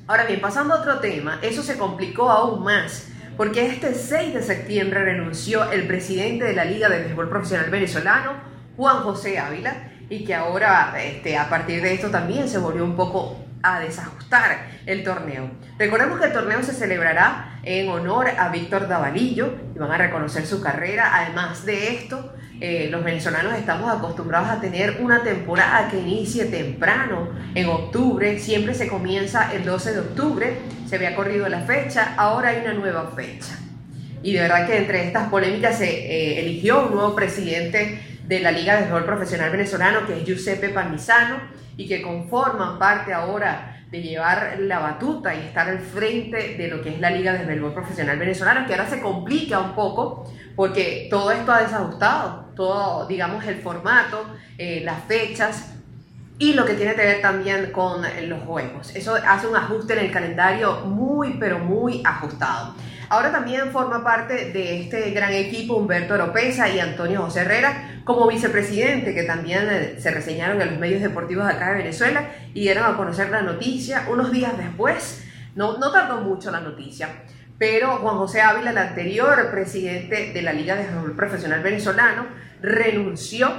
Ahora 0.07 0.25
bien, 0.25 0.41
pasando 0.41 0.73
a 0.73 0.79
otro 0.79 0.99
tema, 0.99 1.39
eso 1.41 1.63
se 1.63 1.77
complicó 1.77 2.29
aún 2.29 2.63
más 2.63 3.07
porque 3.39 3.65
este 3.67 3.93
6 3.93 4.33
de 4.33 4.43
septiembre 4.43 5.01
renunció 5.01 5.71
el 5.71 5.87
presidente 5.87 6.43
de 6.43 6.53
la 6.53 6.65
Liga 6.65 6.89
de 6.89 6.99
Béisbol 6.99 7.29
Profesional 7.29 7.69
Venezolano, 7.69 8.33
Juan 8.75 8.97
José 8.97 9.39
Ávila, 9.39 9.91
y 10.09 10.25
que 10.25 10.33
ahora 10.33 10.93
este, 11.01 11.37
a 11.37 11.49
partir 11.49 11.81
de 11.81 11.93
esto 11.93 12.09
también 12.09 12.49
se 12.49 12.57
volvió 12.57 12.83
un 12.83 12.95
poco 12.95 13.45
a 13.61 13.79
desajustar 13.79 14.69
el 14.85 15.03
torneo. 15.03 15.49
Recordemos 15.77 16.19
que 16.19 16.27
el 16.27 16.33
torneo 16.33 16.63
se 16.63 16.73
celebrará 16.73 17.59
en 17.63 17.89
honor 17.89 18.27
a 18.37 18.49
Víctor 18.49 18.87
Davalillo 18.87 19.53
y 19.75 19.79
van 19.79 19.91
a 19.91 19.97
reconocer 19.97 20.45
su 20.45 20.61
carrera. 20.61 21.11
Además 21.13 21.65
de 21.65 21.95
esto, 21.95 22.33
eh, 22.61 22.89
los 22.91 23.03
venezolanos 23.03 23.53
estamos 23.53 23.89
acostumbrados 23.91 24.49
a 24.49 24.59
tener 24.59 24.97
una 25.01 25.23
temporada 25.23 25.89
que 25.89 25.99
inicie 25.99 26.45
temprano, 26.45 27.29
en 27.55 27.67
octubre, 27.67 28.37
siempre 28.39 28.73
se 28.73 28.87
comienza 28.87 29.53
el 29.53 29.65
12 29.65 29.93
de 29.93 29.99
octubre, 29.99 30.57
se 30.87 30.95
había 30.95 31.15
corrido 31.15 31.47
la 31.47 31.61
fecha, 31.61 32.15
ahora 32.17 32.49
hay 32.49 32.61
una 32.61 32.73
nueva 32.73 33.11
fecha. 33.15 33.57
Y 34.21 34.33
de 34.33 34.41
verdad 34.41 34.67
que 34.67 34.77
entre 34.77 35.05
estas 35.07 35.29
polémicas 35.29 35.77
se 35.77 35.89
eh, 35.89 36.41
eligió 36.41 36.87
un 36.87 36.95
nuevo 36.95 37.15
presidente 37.15 37.99
de 38.29 38.39
la 38.41 38.51
Liga 38.51 38.75
de 38.75 38.81
Béisbol 38.81 39.05
Profesional 39.05 39.49
Venezolano, 39.49 40.05
que 40.05 40.19
es 40.19 40.23
Giuseppe 40.23 40.69
Pamisano, 40.69 41.37
y 41.75 41.87
que 41.87 41.99
conforman 41.99 42.77
parte 42.77 43.11
ahora 43.11 43.83
de 43.89 44.03
llevar 44.03 44.55
la 44.59 44.77
batuta 44.77 45.33
y 45.33 45.39
estar 45.39 45.67
al 45.67 45.79
frente 45.79 46.55
de 46.55 46.67
lo 46.67 46.79
que 46.79 46.89
es 46.89 46.99
la 46.99 47.09
Liga 47.09 47.33
de 47.33 47.43
Béisbol 47.43 47.73
Profesional 47.73 48.19
Venezolano, 48.19 48.67
que 48.67 48.73
ahora 48.73 48.87
se 48.87 49.01
complica 49.01 49.59
un 49.59 49.73
poco 49.73 50.31
porque 50.55 51.07
todo 51.09 51.31
esto 51.31 51.51
ha 51.51 51.61
desajustado, 51.61 52.51
todo, 52.55 53.07
digamos, 53.07 53.43
el 53.47 53.55
formato, 53.55 54.23
eh, 54.59 54.83
las 54.85 55.03
fechas 55.05 55.73
y 56.37 56.53
lo 56.53 56.65
que 56.65 56.75
tiene 56.75 56.93
que 56.93 57.01
ver 57.01 57.21
también 57.23 57.71
con 57.71 58.03
los 58.27 58.43
juegos. 58.43 58.95
Eso 58.95 59.15
hace 59.27 59.47
un 59.47 59.55
ajuste 59.55 59.93
en 59.93 60.05
el 60.05 60.11
calendario 60.11 60.81
muy, 60.81 61.37
pero 61.39 61.57
muy 61.57 62.03
ajustado. 62.05 62.75
Ahora 63.09 63.31
también 63.31 63.71
forma 63.71 64.03
parte 64.03 64.51
de 64.51 64.81
este 64.81 65.09
gran 65.09 65.33
equipo 65.33 65.75
Humberto 65.75 66.13
Oropesa 66.13 66.69
y 66.69 66.79
Antonio 66.79 67.23
José 67.23 67.41
Herrera 67.41 68.01
como 68.03 68.27
vicepresidente, 68.27 69.15
que 69.15 69.23
también 69.23 69.67
eh, 69.67 69.95
se 69.99 70.11
reseñaron 70.11 70.61
en 70.61 70.69
los 70.69 70.79
medios 70.79 71.01
deportivos 71.01 71.47
acá 71.47 71.71
de 71.71 71.79
Venezuela 71.79 72.29
y 72.53 72.61
dieron 72.61 72.83
a 72.85 72.95
conocer 72.95 73.31
la 73.31 73.41
noticia 73.41 74.05
unos 74.11 74.31
días 74.31 74.55
después. 74.57 75.23
No, 75.55 75.79
no 75.79 75.91
tardó 75.91 76.21
mucho 76.21 76.51
la 76.51 76.59
noticia, 76.59 77.09
pero 77.57 77.97
Juan 77.97 78.17
José 78.17 78.41
Ávila, 78.41 78.69
el 78.69 78.77
anterior 78.77 79.49
presidente 79.49 80.31
de 80.31 80.41
la 80.43 80.53
Liga 80.53 80.75
de 80.75 80.85
Fútbol 80.85 81.15
Profesional 81.15 81.63
Venezolano, 81.63 82.27
renunció 82.61 83.51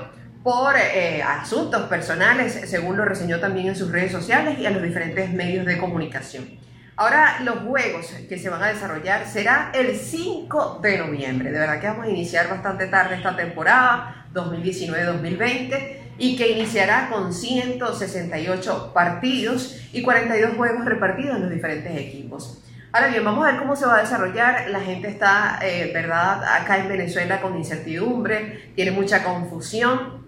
por 0.45 0.75
eh, 0.77 1.23
asuntos 1.23 1.83
personales, 1.89 2.53
según 2.71 2.97
lo 2.97 3.05
reseñó 3.05 3.41
también 3.41 3.67
en 3.67 3.77
sus 3.77 3.91
redes 3.91 4.13
sociales 4.13 4.61
y 4.61 4.67
en 4.67 4.75
los 4.75 4.83
diferentes 4.83 5.31
medios 5.33 5.67
de 5.67 5.77
comunicación. 5.77 6.70
Ahora 7.01 7.41
los 7.45 7.61
juegos 7.61 8.15
que 8.29 8.39
se 8.39 8.51
van 8.51 8.63
a 8.63 8.67
desarrollar 8.67 9.27
será 9.27 9.71
el 9.73 9.97
5 9.97 10.81
de 10.83 10.99
noviembre. 10.99 11.51
De 11.51 11.59
verdad 11.59 11.81
que 11.81 11.87
vamos 11.87 12.05
a 12.05 12.11
iniciar 12.11 12.51
bastante 12.51 12.89
tarde 12.89 13.15
esta 13.15 13.35
temporada 13.35 14.27
2019-2020 14.35 15.97
y 16.19 16.37
que 16.37 16.51
iniciará 16.51 17.09
con 17.09 17.33
168 17.33 18.91
partidos 18.93 19.81
y 19.95 20.03
42 20.03 20.59
juegos 20.59 20.85
repartidos 20.85 21.37
en 21.37 21.41
los 21.45 21.51
diferentes 21.51 21.97
equipos. 21.97 22.63
Ahora 22.93 23.09
bien, 23.09 23.25
vamos 23.25 23.47
a 23.47 23.53
ver 23.53 23.61
cómo 23.61 23.75
se 23.75 23.87
va 23.87 23.97
a 23.97 24.03
desarrollar. 24.03 24.69
La 24.69 24.81
gente 24.81 25.09
está, 25.09 25.59
eh, 25.63 25.93
¿verdad?, 25.95 26.45
acá 26.45 26.81
en 26.81 26.89
Venezuela 26.91 27.41
con 27.41 27.57
incertidumbre, 27.57 28.73
tiene 28.77 28.91
mucha 28.91 29.25
confusión 29.25 30.27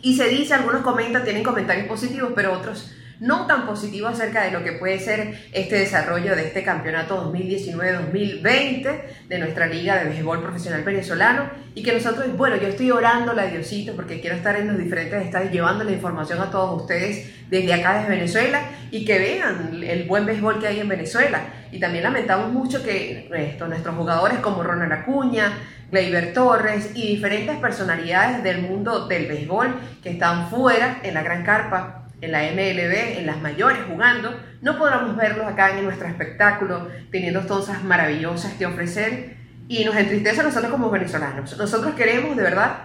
y 0.00 0.16
se 0.16 0.28
dice, 0.28 0.54
algunos 0.54 0.80
comentan, 0.80 1.24
tienen 1.24 1.42
comentarios 1.42 1.86
positivos, 1.86 2.32
pero 2.34 2.54
otros 2.54 2.95
no 3.20 3.46
tan 3.46 3.66
positivo 3.66 4.08
acerca 4.08 4.44
de 4.44 4.50
lo 4.50 4.62
que 4.62 4.72
puede 4.72 4.98
ser 4.98 5.48
este 5.52 5.76
desarrollo 5.76 6.36
de 6.36 6.48
este 6.48 6.62
campeonato 6.62 7.32
2019-2020 7.32 9.00
de 9.28 9.38
nuestra 9.38 9.66
Liga 9.66 9.96
de 9.96 10.10
Béisbol 10.10 10.42
Profesional 10.42 10.82
Venezolano 10.82 11.50
y 11.74 11.82
que 11.82 11.92
nosotros, 11.92 12.36
bueno, 12.36 12.56
yo 12.56 12.68
estoy 12.68 12.90
orando 12.90 13.32
a 13.32 13.46
Diosito 13.46 13.94
porque 13.94 14.20
quiero 14.20 14.36
estar 14.36 14.56
en 14.56 14.68
los 14.68 14.78
diferentes 14.78 15.22
estados 15.24 15.50
llevando 15.50 15.84
la 15.84 15.92
información 15.92 16.40
a 16.40 16.50
todos 16.50 16.82
ustedes 16.82 17.32
desde 17.48 17.72
acá, 17.74 17.98
desde 17.98 18.10
Venezuela 18.10 18.60
y 18.90 19.04
que 19.04 19.18
vean 19.18 19.82
el 19.82 20.04
buen 20.04 20.26
béisbol 20.26 20.60
que 20.60 20.68
hay 20.68 20.80
en 20.80 20.88
Venezuela. 20.88 21.40
Y 21.72 21.80
también 21.80 22.04
lamentamos 22.04 22.52
mucho 22.52 22.82
que 22.82 23.28
esto, 23.34 23.66
nuestros 23.66 23.94
jugadores 23.94 24.38
como 24.38 24.62
Ronald 24.62 24.92
Acuña, 24.92 25.52
Gleyber 25.90 26.32
Torres 26.32 26.90
y 26.94 27.06
diferentes 27.14 27.56
personalidades 27.56 28.42
del 28.42 28.62
mundo 28.62 29.06
del 29.06 29.26
béisbol 29.26 29.74
que 30.02 30.10
están 30.10 30.48
fuera 30.50 31.00
en 31.02 31.14
la 31.14 31.22
gran 31.22 31.44
carpa 31.44 32.05
en 32.20 32.32
la 32.32 32.42
MLB, 32.42 33.18
en 33.18 33.26
las 33.26 33.40
mayores 33.40 33.78
jugando, 33.88 34.34
no 34.62 34.78
podremos 34.78 35.16
verlos 35.16 35.46
acá 35.46 35.76
en 35.78 35.84
nuestro 35.84 36.08
espectáculo 36.08 36.88
teniendo 37.10 37.46
cosas 37.46 37.84
maravillosas 37.84 38.54
que 38.54 38.66
ofrecer 38.66 39.36
y 39.68 39.84
nos 39.84 39.96
entristece 39.96 40.40
a 40.40 40.44
nosotros 40.44 40.70
como 40.70 40.90
venezolanos. 40.90 41.56
Nosotros 41.56 41.94
queremos 41.94 42.36
de 42.36 42.42
verdad 42.42 42.78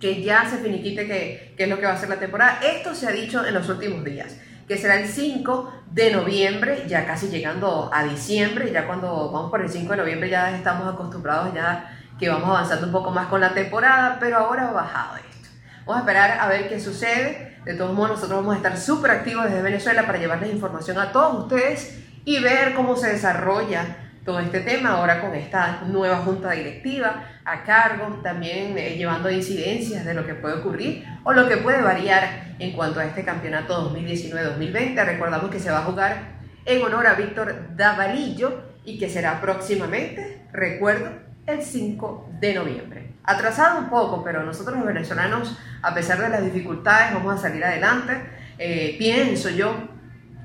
que 0.00 0.22
ya 0.22 0.48
se 0.48 0.58
finiquite 0.58 1.06
qué 1.06 1.54
es 1.56 1.68
lo 1.68 1.78
que 1.78 1.86
va 1.86 1.92
a 1.92 1.98
ser 1.98 2.08
la 2.08 2.18
temporada. 2.18 2.60
Esto 2.62 2.94
se 2.94 3.06
ha 3.06 3.12
dicho 3.12 3.44
en 3.44 3.54
los 3.54 3.68
últimos 3.68 4.04
días, 4.04 4.36
que 4.68 4.76
será 4.76 5.00
el 5.00 5.08
5 5.08 5.84
de 5.92 6.12
noviembre, 6.12 6.84
ya 6.86 7.06
casi 7.06 7.28
llegando 7.28 7.90
a 7.92 8.04
diciembre, 8.04 8.70
ya 8.72 8.86
cuando 8.86 9.30
vamos 9.30 9.50
por 9.50 9.62
el 9.62 9.68
5 9.68 9.90
de 9.92 9.96
noviembre 9.96 10.28
ya 10.28 10.56
estamos 10.56 10.92
acostumbrados 10.92 11.54
ya 11.54 11.96
que 12.18 12.28
vamos 12.28 12.48
avanzando 12.48 12.86
un 12.86 12.92
poco 12.92 13.10
más 13.10 13.26
con 13.28 13.40
la 13.40 13.52
temporada, 13.52 14.16
pero 14.18 14.38
ahora 14.38 14.68
ha 14.68 14.72
bajado 14.72 15.16
esto. 15.16 15.48
Vamos 15.84 15.96
a 15.96 16.00
esperar 16.00 16.38
a 16.40 16.48
ver 16.48 16.68
qué 16.68 16.80
sucede. 16.80 17.55
De 17.66 17.74
todos 17.74 17.92
modos, 17.94 18.10
nosotros 18.10 18.38
vamos 18.38 18.54
a 18.54 18.58
estar 18.58 18.78
súper 18.78 19.10
activos 19.10 19.46
desde 19.46 19.60
Venezuela 19.60 20.06
para 20.06 20.18
llevarles 20.18 20.52
información 20.52 21.00
a 21.00 21.10
todos 21.10 21.42
ustedes 21.42 21.98
y 22.24 22.40
ver 22.40 22.74
cómo 22.74 22.96
se 22.96 23.08
desarrolla 23.08 23.96
todo 24.24 24.38
este 24.38 24.60
tema 24.60 24.90
ahora 24.90 25.20
con 25.20 25.34
esta 25.34 25.80
nueva 25.88 26.18
junta 26.18 26.52
directiva 26.52 27.24
a 27.44 27.64
cargo, 27.64 28.20
también 28.22 28.78
eh, 28.78 28.94
llevando 28.96 29.28
incidencias 29.32 30.04
de 30.04 30.14
lo 30.14 30.24
que 30.24 30.34
puede 30.34 30.60
ocurrir 30.60 31.04
o 31.24 31.32
lo 31.32 31.48
que 31.48 31.56
puede 31.56 31.82
variar 31.82 32.54
en 32.60 32.70
cuanto 32.70 33.00
a 33.00 33.04
este 33.04 33.24
campeonato 33.24 33.92
2019-2020. 33.92 35.04
Recordamos 35.04 35.50
que 35.50 35.58
se 35.58 35.72
va 35.72 35.78
a 35.78 35.86
jugar 35.86 36.36
en 36.66 36.84
honor 36.84 37.08
a 37.08 37.14
Víctor 37.14 37.74
Davalillo 37.74 38.62
y 38.84 38.96
que 38.96 39.10
será 39.10 39.40
próximamente, 39.40 40.46
recuerdo, 40.52 41.10
el 41.48 41.62
5 41.62 42.28
de 42.38 42.54
noviembre. 42.54 42.95
Atrasado 43.26 43.80
un 43.80 43.88
poco, 43.88 44.22
pero 44.22 44.44
nosotros 44.44 44.76
los 44.76 44.86
venezolanos, 44.86 45.58
a 45.82 45.94
pesar 45.94 46.18
de 46.18 46.28
las 46.28 46.44
dificultades, 46.44 47.12
vamos 47.12 47.34
a 47.34 47.38
salir 47.38 47.64
adelante. 47.64 48.12
Eh, 48.58 48.94
pienso 48.98 49.50
yo, 49.50 49.74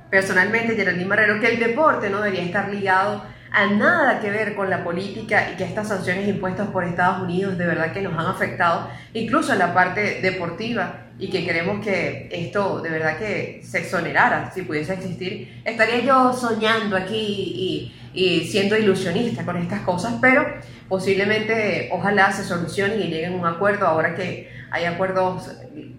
personalmente, 0.10 0.76
Geraldine 0.76 1.08
Marrero, 1.08 1.40
que 1.40 1.48
el 1.48 1.60
deporte 1.60 2.10
no 2.10 2.22
debería 2.22 2.44
estar 2.44 2.70
ligado 2.70 3.24
a 3.52 3.68
nada 3.68 4.20
que 4.20 4.30
ver 4.30 4.56
con 4.56 4.70
la 4.70 4.84
política 4.84 5.52
y 5.52 5.58
que 5.58 5.66
estas 5.66 5.90
sanciones 5.90 6.28
impuestas 6.28 6.70
por 6.70 6.86
Estados 6.86 7.22
Unidos 7.22 7.58
de 7.58 7.68
verdad 7.68 7.92
que 7.92 8.02
nos 8.02 8.14
han 8.18 8.26
afectado, 8.26 8.90
incluso 9.14 9.54
en 9.54 9.60
la 9.60 9.74
parte 9.74 10.22
deportiva, 10.22 11.08
y 11.20 11.30
que 11.30 11.46
queremos 11.46 11.86
que 11.86 12.30
esto 12.32 12.82
de 12.82 12.90
verdad 12.90 13.18
que 13.18 13.62
se 13.64 13.80
exonerara, 13.80 14.52
si 14.52 14.64
pudiese 14.64 14.94
existir. 14.94 15.62
Estaría 15.64 16.00
yo 16.00 16.34
soñando 16.34 16.98
aquí 16.98 17.16
y, 17.16 17.98
y 18.14 18.46
siendo 18.46 18.78
ilusionista 18.78 19.46
con 19.46 19.58
estas 19.58 19.82
cosas, 19.82 20.16
pero 20.22 20.46
posiblemente 20.90 21.90
ojalá 21.92 22.32
se 22.32 22.44
solucionen 22.44 23.02
y 23.02 23.06
lleguen 23.06 23.34
a 23.34 23.36
un 23.38 23.46
acuerdo 23.46 23.88
ahora 23.88 24.16
que 24.16 24.52
hay 24.72 24.86
acuerdos. 24.86 25.50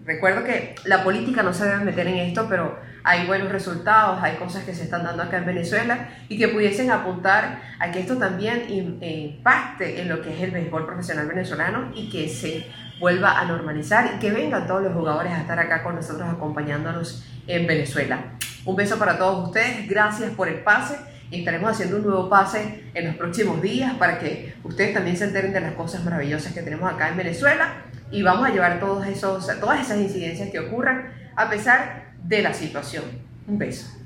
Recuerdo 0.05 0.43
que 0.43 0.75
la 0.85 1.03
política 1.03 1.43
no 1.43 1.53
se 1.53 1.65
debe 1.65 1.83
meter 1.85 2.07
en 2.07 2.17
esto, 2.17 2.47
pero 2.49 2.77
hay 3.03 3.27
buenos 3.27 3.51
resultados, 3.51 4.21
hay 4.21 4.35
cosas 4.35 4.63
que 4.63 4.73
se 4.73 4.83
están 4.83 5.03
dando 5.03 5.23
acá 5.23 5.37
en 5.37 5.45
Venezuela 5.45 6.09
y 6.29 6.37
que 6.37 6.47
pudiesen 6.47 6.91
apuntar 6.91 7.61
a 7.79 7.91
que 7.91 7.99
esto 7.99 8.17
también 8.17 8.65
impacte 8.69 10.01
en 10.01 10.09
lo 10.09 10.21
que 10.21 10.33
es 10.33 10.41
el 10.41 10.51
béisbol 10.51 10.85
profesional 10.85 11.27
venezolano 11.27 11.91
y 11.93 12.09
que 12.09 12.29
se 12.29 12.65
vuelva 12.99 13.39
a 13.39 13.45
normalizar 13.45 14.13
y 14.15 14.19
que 14.19 14.31
vengan 14.31 14.67
todos 14.67 14.83
los 14.83 14.93
jugadores 14.93 15.33
a 15.33 15.41
estar 15.41 15.59
acá 15.59 15.83
con 15.83 15.95
nosotros 15.95 16.27
acompañándonos 16.29 17.25
en 17.47 17.67
Venezuela. 17.67 18.35
Un 18.63 18.75
beso 18.75 18.97
para 18.97 19.17
todos 19.17 19.47
ustedes, 19.47 19.89
gracias 19.89 20.31
por 20.31 20.47
el 20.47 20.59
pase 20.59 21.12
estaremos 21.39 21.71
haciendo 21.71 21.97
un 21.97 22.03
nuevo 22.03 22.29
pase 22.29 22.83
en 22.93 23.07
los 23.07 23.15
próximos 23.15 23.61
días 23.61 23.93
para 23.95 24.19
que 24.19 24.53
ustedes 24.63 24.93
también 24.93 25.17
se 25.17 25.25
enteren 25.25 25.53
de 25.53 25.61
las 25.61 25.73
cosas 25.73 26.03
maravillosas 26.03 26.53
que 26.53 26.61
tenemos 26.61 26.91
acá 26.91 27.09
en 27.09 27.17
Venezuela 27.17 27.83
y 28.11 28.21
vamos 28.21 28.47
a 28.47 28.51
llevar 28.51 28.79
todos 28.79 29.05
esos, 29.07 29.47
todas 29.59 29.81
esas 29.81 29.99
incidencias 29.99 30.49
que 30.49 30.59
ocurran 30.59 31.11
a 31.35 31.49
pesar 31.49 32.13
de 32.23 32.41
la 32.41 32.53
situación. 32.53 33.03
Un 33.47 33.57
beso. 33.57 34.02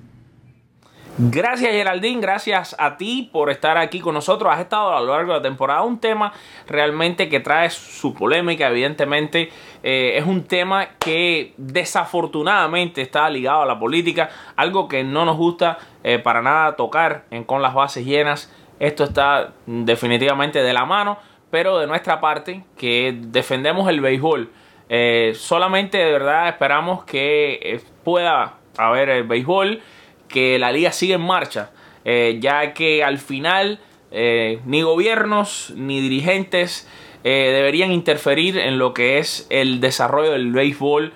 Gracias 1.19 1.71
Geraldine, 1.71 2.21
gracias 2.21 2.75
a 2.77 2.95
ti 2.95 3.27
por 3.33 3.49
estar 3.49 3.75
aquí 3.75 3.99
con 3.99 4.13
nosotros. 4.13 4.53
Has 4.53 4.59
estado 4.59 4.95
a 4.95 5.01
lo 5.01 5.13
largo 5.13 5.33
de 5.33 5.39
la 5.39 5.41
temporada 5.41 5.81
un 5.81 5.99
tema 5.99 6.31
realmente 6.67 7.27
que 7.27 7.39
trae 7.39 7.71
su 7.71 8.13
polémica, 8.13 8.67
evidentemente 8.67 9.49
eh, 9.81 10.13
es 10.15 10.27
un 10.27 10.43
tema 10.43 10.89
que 10.99 11.55
desafortunadamente 11.57 13.01
está 13.01 13.27
ligado 13.31 13.63
a 13.63 13.65
la 13.65 13.79
política, 13.79 14.29
algo 14.55 14.87
que 14.87 15.03
no 15.03 15.25
nos 15.25 15.37
gusta 15.37 15.79
eh, 16.03 16.19
para 16.19 16.43
nada 16.43 16.75
tocar 16.75 17.23
con 17.47 17.63
las 17.63 17.73
bases 17.73 18.05
llenas. 18.05 18.53
Esto 18.79 19.03
está 19.03 19.53
definitivamente 19.65 20.61
de 20.61 20.71
la 20.71 20.85
mano, 20.85 21.17
pero 21.49 21.79
de 21.79 21.87
nuestra 21.87 22.21
parte 22.21 22.63
que 22.77 23.17
defendemos 23.19 23.89
el 23.89 24.01
béisbol. 24.01 24.51
Eh, 24.87 25.33
solamente 25.35 25.97
de 25.97 26.11
verdad 26.11 26.47
esperamos 26.47 27.05
que 27.05 27.81
pueda 28.03 28.53
haber 28.77 29.09
el 29.09 29.23
béisbol 29.23 29.81
que 30.27 30.59
la 30.59 30.71
liga 30.71 30.91
sigue 30.91 31.15
en 31.15 31.21
marcha, 31.21 31.71
eh, 32.05 32.37
ya 32.39 32.73
que 32.73 33.03
al 33.03 33.17
final 33.17 33.79
eh, 34.11 34.59
ni 34.65 34.81
gobiernos 34.81 35.73
ni 35.75 35.99
dirigentes 35.99 36.87
eh, 37.23 37.51
deberían 37.53 37.91
interferir 37.91 38.57
en 38.57 38.77
lo 38.77 38.93
que 38.93 39.17
es 39.17 39.47
el 39.49 39.81
desarrollo 39.81 40.31
del 40.31 40.51
béisbol, 40.51 41.13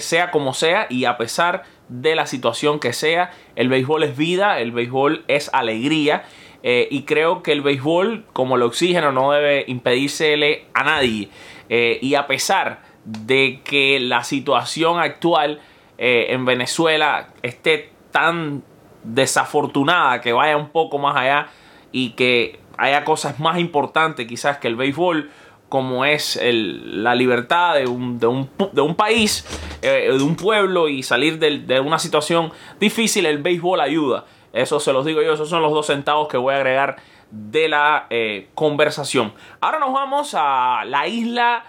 sea 0.00 0.30
como 0.30 0.52
sea, 0.52 0.86
y 0.90 1.06
a 1.06 1.16
pesar 1.16 1.62
de 1.88 2.14
la 2.14 2.26
situación 2.26 2.78
que 2.78 2.92
sea, 2.92 3.30
el 3.56 3.70
béisbol 3.70 4.02
es 4.02 4.18
vida, 4.18 4.60
el 4.60 4.70
béisbol 4.70 5.24
es 5.28 5.48
alegría. 5.54 6.24
y 6.62 7.02
creo 7.04 7.42
que 7.42 7.52
el 7.52 7.62
béisbol, 7.62 8.26
como 8.34 8.56
el 8.56 8.62
oxígeno, 8.64 9.12
no 9.12 9.32
debe 9.32 9.64
impedírsele 9.66 10.66
a 10.74 10.84
nadie. 10.84 11.30
y 11.70 12.14
a 12.16 12.26
pesar 12.26 12.82
de 13.06 13.62
que 13.64 13.98
la 13.98 14.24
situación 14.24 15.00
actual 15.00 15.62
en 15.96 16.44
Venezuela 16.44 17.28
esté 17.42 17.91
tan 18.12 18.62
desafortunada 19.02 20.20
que 20.20 20.32
vaya 20.32 20.56
un 20.56 20.68
poco 20.68 20.98
más 20.98 21.16
allá 21.16 21.48
y 21.90 22.10
que 22.10 22.60
haya 22.78 23.04
cosas 23.04 23.40
más 23.40 23.58
importantes 23.58 24.26
quizás 24.26 24.58
que 24.58 24.68
el 24.68 24.76
béisbol 24.76 25.30
como 25.68 26.04
es 26.04 26.38
la 26.42 27.14
libertad 27.14 27.76
de 27.76 27.86
un, 27.86 28.94
país, 28.94 29.46
eh, 29.80 30.10
de 30.12 30.22
un 30.22 30.36
pueblo 30.36 30.86
y 30.90 31.02
salir 31.02 31.38
de, 31.38 31.80
una 31.80 31.98
situación 31.98 32.52
difícil, 32.78 33.24
el 33.24 33.38
béisbol 33.38 33.80
ayuda. 33.80 34.26
Eso 34.52 34.80
se 34.80 34.92
los 34.92 35.06
digo 35.06 35.22
yo, 35.22 35.32
esos 35.32 35.48
son 35.48 35.62
los 35.62 35.72
dos 35.72 35.86
centavos 35.86 36.28
que 36.28 36.36
voy 36.36 36.52
a 36.52 36.58
agregar 36.58 36.96
de 37.30 37.70
la 37.70 38.06
eh, 38.10 38.50
conversación. 38.54 39.32
Ahora 39.62 39.78
nos 39.78 39.94
vamos 39.94 40.34
a 40.38 40.84
la 40.84 41.08
isla 41.08 41.64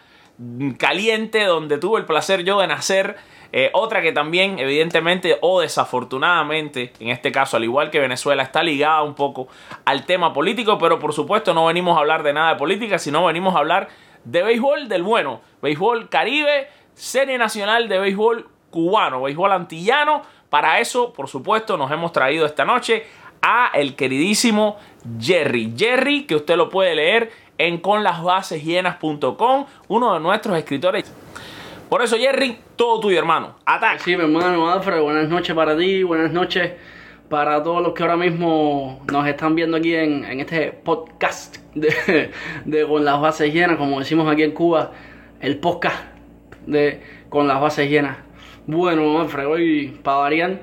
caliente 0.78 1.46
donde 1.46 1.78
tuve 1.78 2.02
el 2.02 2.06
placer 2.06 2.44
yo 2.44 2.60
de 2.60 2.68
nacer 2.68 3.16
eh, 3.55 3.69
otra 3.74 4.01
que 4.01 4.12
también, 4.12 4.57
evidentemente 4.57 5.38
o 5.41 5.62
desafortunadamente, 5.62 6.91
en 7.00 7.10
este 7.10 7.31
caso, 7.31 7.55
al 7.55 7.63
igual 7.63 7.91
que 7.91 8.00
Venezuela, 8.00 8.41
está 8.41 8.63
ligada 8.63 9.03
un 9.03 9.13
poco 9.13 9.48
al 9.86 10.07
tema 10.07 10.33
político, 10.33 10.79
pero 10.79 10.98
por 10.98 11.13
supuesto 11.13 11.53
no 11.53 11.67
venimos 11.67 11.95
a 11.95 12.00
hablar 12.00 12.24
de 12.24 12.33
nada 12.33 12.53
de 12.53 12.55
política, 12.55 12.98
sino 12.98 13.24
venimos 13.24 13.55
a 13.55 13.60
hablar 13.60 13.89
de 14.24 14.41
béisbol 14.41 14.89
del 14.89 15.03
bueno, 15.03 15.41
béisbol 15.62 16.10
caribe, 16.10 16.67
serie 16.95 17.38
nacional 17.38 17.88
de 17.88 18.00
béisbol 18.00 18.50
cubano, 18.72 19.22
béisbol 19.22 19.51
antillano. 19.51 20.24
Para 20.50 20.79
eso, 20.79 21.13
por 21.13 21.29
supuesto, 21.29 21.77
nos 21.77 21.91
hemos 21.91 22.12
traído 22.12 22.48
esta 22.48 22.65
noche 22.65 23.05
a 23.43 23.69
el 23.75 23.95
queridísimo 23.95 24.77
Jerry. 25.19 25.72
Jerry, 25.77 26.25
que 26.25 26.38
usted 26.38 26.57
lo 26.57 26.69
puede 26.69 26.95
leer 26.95 27.31
en 27.60 27.77
conlasbasesllenas.com, 27.77 29.67
uno 29.89 30.13
de 30.15 30.19
nuestros 30.19 30.57
escritores 30.57 31.13
por 31.94 32.02
eso, 32.02 32.18
Jerry, 32.18 32.58
todo 32.76 33.00
tuyo, 33.02 33.20
hermano. 33.20 33.56
Ataque. 33.68 34.00
Sí, 34.00 34.18
mi 34.18 34.24
hermano 34.24 34.68
Alfred, 34.68 35.00
buenas 35.00 35.30
noches 35.30 35.56
para 35.56 35.78
ti, 35.78 36.02
buenas 36.02 36.32
noches 36.34 36.72
para 37.30 37.62
todos 37.62 37.84
los 37.84 37.94
que 37.94 38.02
ahora 38.02 38.18
mismo 38.18 39.06
nos 39.12 39.28
están 39.28 39.54
viendo 39.54 39.78
aquí 39.78 39.94
en, 39.94 40.26
este 40.40 40.72
podcast 40.72 41.58
de, 41.76 42.32
Con 42.88 43.06
las 43.06 43.22
bases 43.22 43.54
llenas, 43.54 43.78
como 43.78 44.00
decimos 44.00 44.28
aquí 44.28 44.42
en 44.42 44.54
Cuba, 44.54 44.90
el 45.40 45.60
podcast 45.60 46.04
de 46.66 47.00
Con 47.30 47.48
las 47.48 47.62
bases 47.62 47.88
llenas. 47.88 48.18
Bueno, 48.66 49.22
Alfred, 49.22 49.46
hoy 49.46 50.00
para 50.02 50.18
variar 50.18 50.62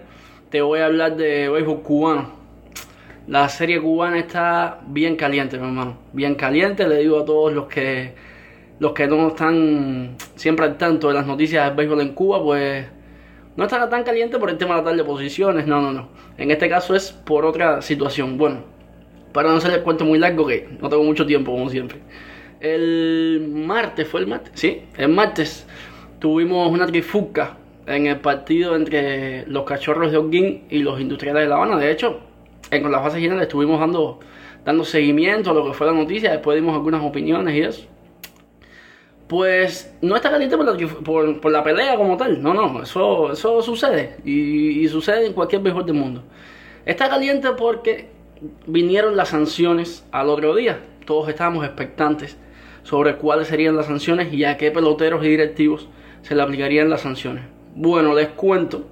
te 0.50 0.62
voy 0.62 0.80
a 0.80 0.86
hablar 0.86 1.14
de 1.14 1.48
béisbol 1.48 1.82
cubano. 1.82 2.32
La 3.28 3.48
serie 3.48 3.80
cubana 3.80 4.18
está 4.18 4.80
bien 4.84 5.14
caliente, 5.14 5.58
mi 5.58 5.68
hermano. 5.68 5.96
Bien 6.12 6.34
caliente, 6.34 6.88
le 6.88 6.96
digo 6.96 7.20
a 7.20 7.24
todos 7.24 7.52
los 7.52 7.68
que 7.68 8.14
los 8.80 8.92
que 8.92 9.06
no 9.06 9.28
están 9.28 10.16
siempre 10.34 10.64
al 10.64 10.78
tanto 10.78 11.08
de 11.08 11.14
las 11.14 11.26
noticias 11.26 11.66
del 11.66 11.76
béisbol 11.76 12.00
en 12.00 12.14
Cuba, 12.14 12.42
pues 12.42 12.86
no 13.54 13.64
estará 13.64 13.90
tan 13.90 14.02
caliente 14.02 14.38
por 14.38 14.48
el 14.48 14.56
tema 14.56 14.80
de 14.80 14.82
la 14.82 14.92
de 14.94 15.04
posiciones, 15.04 15.66
no, 15.66 15.82
no, 15.82 15.92
no. 15.92 16.08
En 16.38 16.50
este 16.50 16.68
caso 16.68 16.94
es 16.94 17.12
por 17.12 17.44
otra 17.44 17.82
situación. 17.82 18.38
Bueno, 18.38 18.64
para 19.32 19.50
no 19.50 19.56
hacer 19.56 19.72
el 19.74 19.82
cuento 19.82 20.06
muy 20.06 20.18
largo, 20.18 20.46
que 20.46 20.66
no 20.80 20.88
tengo 20.88 21.04
mucho 21.04 21.26
tiempo, 21.26 21.52
como 21.52 21.68
siempre. 21.68 21.98
El 22.58 23.52
martes, 23.54 24.08
¿fue 24.08 24.20
el 24.20 24.26
martes? 24.26 24.52
Sí, 24.54 24.82
el 24.96 25.10
martes 25.10 25.66
tuvimos 26.18 26.70
una 26.72 26.86
trifulca 26.86 27.58
en 27.86 28.06
el 28.06 28.18
partido 28.20 28.76
entre 28.76 29.46
los 29.46 29.64
cachorros 29.64 30.10
de 30.10 30.16
Holguín 30.16 30.64
y 30.70 30.78
los 30.78 30.98
industriales 30.98 31.42
de 31.42 31.48
La 31.50 31.56
Habana. 31.56 31.76
De 31.76 31.90
hecho, 31.90 32.20
en 32.70 32.90
la 32.90 33.00
fase 33.00 33.20
general 33.20 33.42
estuvimos 33.42 33.78
dando, 33.78 34.20
dando 34.64 34.84
seguimiento 34.84 35.50
a 35.50 35.54
lo 35.54 35.66
que 35.66 35.74
fue 35.74 35.86
la 35.86 35.92
noticia, 35.92 36.30
después 36.30 36.56
dimos 36.56 36.74
algunas 36.74 37.02
opiniones 37.04 37.54
y 37.54 37.60
eso 37.60 37.86
pues 39.30 39.94
no 40.02 40.16
está 40.16 40.28
caliente 40.28 40.56
por 40.56 41.52
la, 41.52 41.62
pelea 41.62 41.94
como 41.94 42.16
tal. 42.16 42.42
No, 42.42 42.52
no, 42.52 42.82
eso, 42.82 43.30
eso 43.30 43.62
sucede. 43.62 44.16
Y, 44.24 44.88
sucede 44.88 45.24
en 45.24 45.34
cualquier 45.34 45.62
mejor 45.62 45.84
del 45.84 45.94
mundo. 45.94 46.24
Está 46.84 47.08
caliente 47.08 47.48
porque 47.56 48.08
vinieron 48.66 49.16
las 49.16 49.28
sanciones 49.28 50.04
al 50.10 50.30
otro 50.30 50.56
día. 50.56 50.80
Todos 51.06 51.28
estábamos 51.28 51.64
expectantes 51.64 52.36
sobre 52.82 53.14
cuáles 53.18 53.46
serían 53.46 53.76
las 53.76 53.86
sanciones 53.86 54.32
y 54.32 54.42
a 54.42 54.56
qué 54.56 54.72
peloteros 54.72 55.24
y 55.24 55.28
directivos 55.28 55.86
se 56.22 56.34
le 56.34 56.42
aplicarían 56.42 56.90
las 56.90 57.02
sanciones. 57.02 57.44
Bueno, 57.76 58.12
les 58.16 58.30
cuento 58.30 58.82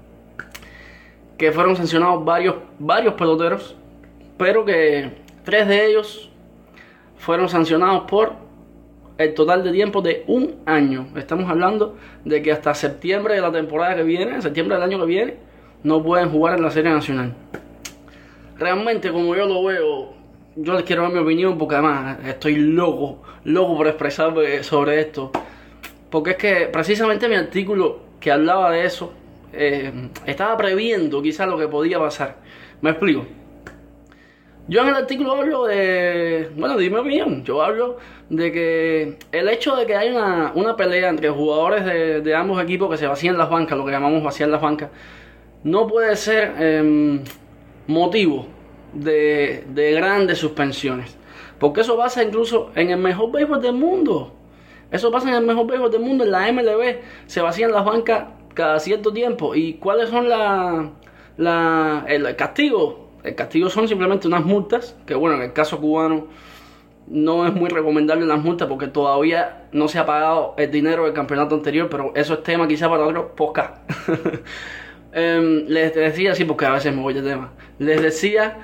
que 1.36 1.50
fueron 1.50 1.74
sancionados 1.74 2.24
varios, 2.24 2.54
varios 2.78 3.14
peloteros, 3.14 3.74
pero 4.36 4.64
que 4.64 5.10
tres 5.42 5.66
de 5.66 5.86
ellos 5.86 6.30
fueron 7.16 7.48
sancionados 7.48 8.08
por 8.08 8.46
el 9.18 9.34
total 9.34 9.64
de 9.64 9.72
tiempo 9.72 10.00
de 10.00 10.24
un 10.28 10.56
año. 10.64 11.08
Estamos 11.16 11.50
hablando 11.50 11.96
de 12.24 12.40
que 12.40 12.52
hasta 12.52 12.72
septiembre 12.74 13.34
de 13.34 13.40
la 13.40 13.50
temporada 13.50 13.96
que 13.96 14.04
viene, 14.04 14.40
septiembre 14.40 14.76
del 14.76 14.84
año 14.84 15.00
que 15.00 15.06
viene, 15.06 15.34
no 15.82 16.02
pueden 16.02 16.30
jugar 16.30 16.56
en 16.56 16.62
la 16.62 16.70
Serie 16.70 16.92
Nacional. 16.92 17.34
Realmente, 18.56 19.10
como 19.10 19.34
yo 19.34 19.46
lo 19.46 19.64
veo, 19.64 20.14
yo 20.56 20.72
les 20.74 20.84
quiero 20.84 21.02
dar 21.02 21.12
mi 21.12 21.18
opinión 21.18 21.58
porque 21.58 21.74
además 21.74 22.18
estoy 22.26 22.56
loco, 22.56 23.22
loco 23.44 23.76
por 23.76 23.88
expresarme 23.88 24.62
sobre 24.62 25.00
esto. 25.00 25.32
Porque 26.10 26.30
es 26.30 26.36
que 26.36 26.68
precisamente 26.72 27.28
mi 27.28 27.34
artículo 27.34 28.00
que 28.20 28.30
hablaba 28.30 28.70
de 28.70 28.84
eso 28.84 29.12
eh, 29.52 30.10
estaba 30.26 30.56
previendo 30.56 31.20
quizás 31.20 31.48
lo 31.48 31.58
que 31.58 31.66
podía 31.66 31.98
pasar. 31.98 32.36
Me 32.80 32.90
explico. 32.90 33.26
Yo 34.68 34.82
en 34.82 34.88
el 34.88 34.94
artículo 34.96 35.32
hablo 35.32 35.64
de. 35.64 36.50
Bueno, 36.54 36.76
dime 36.76 37.02
bien. 37.02 37.42
Yo 37.42 37.62
hablo 37.62 37.96
de 38.28 38.52
que 38.52 39.18
el 39.32 39.48
hecho 39.48 39.74
de 39.74 39.86
que 39.86 39.96
hay 39.96 40.10
una, 40.10 40.52
una 40.54 40.76
pelea 40.76 41.08
entre 41.08 41.30
jugadores 41.30 41.86
de, 42.22 42.34
ambos 42.34 42.62
equipos 42.62 42.90
que 42.90 42.98
se 42.98 43.06
vacían 43.06 43.38
las 43.38 43.48
bancas, 43.48 43.78
lo 43.78 43.86
que 43.86 43.92
llamamos 43.92 44.22
vaciar 44.22 44.50
las 44.50 44.60
bancas, 44.60 44.90
no 45.64 45.86
puede 45.86 46.14
ser 46.16 46.54
em, 46.58 47.24
motivo 47.86 48.46
de, 48.92 49.64
de 49.68 49.92
grandes 49.92 50.36
suspensiones. 50.36 51.16
Porque 51.58 51.80
eso 51.80 51.96
pasa 51.96 52.22
incluso 52.22 52.70
en 52.74 52.90
el 52.90 52.98
mejor 52.98 53.32
béisbol 53.32 53.62
del 53.62 53.72
mundo. 53.72 54.34
Eso 54.90 55.10
pasa 55.10 55.30
en 55.30 55.36
el 55.36 55.46
mejor 55.46 55.66
béisbol 55.66 55.90
del 55.90 56.02
mundo. 56.02 56.24
En 56.24 56.30
la 56.30 56.52
MLB 56.52 56.98
se 57.26 57.40
vacían 57.40 57.72
las 57.72 57.86
bancas 57.86 58.26
cada 58.52 58.78
cierto 58.80 59.14
tiempo. 59.14 59.54
¿Y 59.54 59.74
cuáles 59.74 60.10
son 60.10 60.28
la, 60.28 60.90
la, 61.38 62.04
el 62.06 62.36
castigo? 62.36 63.07
El 63.24 63.34
castigo 63.34 63.68
son 63.68 63.88
simplemente 63.88 64.28
unas 64.28 64.44
multas, 64.44 64.96
que 65.06 65.14
bueno, 65.14 65.36
en 65.36 65.42
el 65.42 65.52
caso 65.52 65.80
cubano 65.80 66.28
no 67.10 67.46
es 67.46 67.54
muy 67.54 67.68
recomendable 67.70 68.26
las 68.26 68.42
multas 68.42 68.68
porque 68.68 68.86
todavía 68.86 69.68
no 69.72 69.88
se 69.88 69.98
ha 69.98 70.06
pagado 70.06 70.54
el 70.58 70.70
dinero 70.70 71.04
del 71.04 71.14
campeonato 71.14 71.54
anterior, 71.54 71.88
pero 71.90 72.12
eso 72.14 72.34
es 72.34 72.42
tema 72.42 72.68
quizá 72.68 72.88
para 72.88 73.04
otro 73.04 73.34
podcast. 73.34 73.78
Em, 75.10 75.64
les 75.66 75.94
decía, 75.94 76.34
sí, 76.34 76.44
porque 76.44 76.66
a 76.66 76.70
veces 76.70 76.94
me 76.94 77.00
voy 77.00 77.14
de 77.14 77.22
tema, 77.22 77.52
les 77.78 78.02
decía 78.02 78.58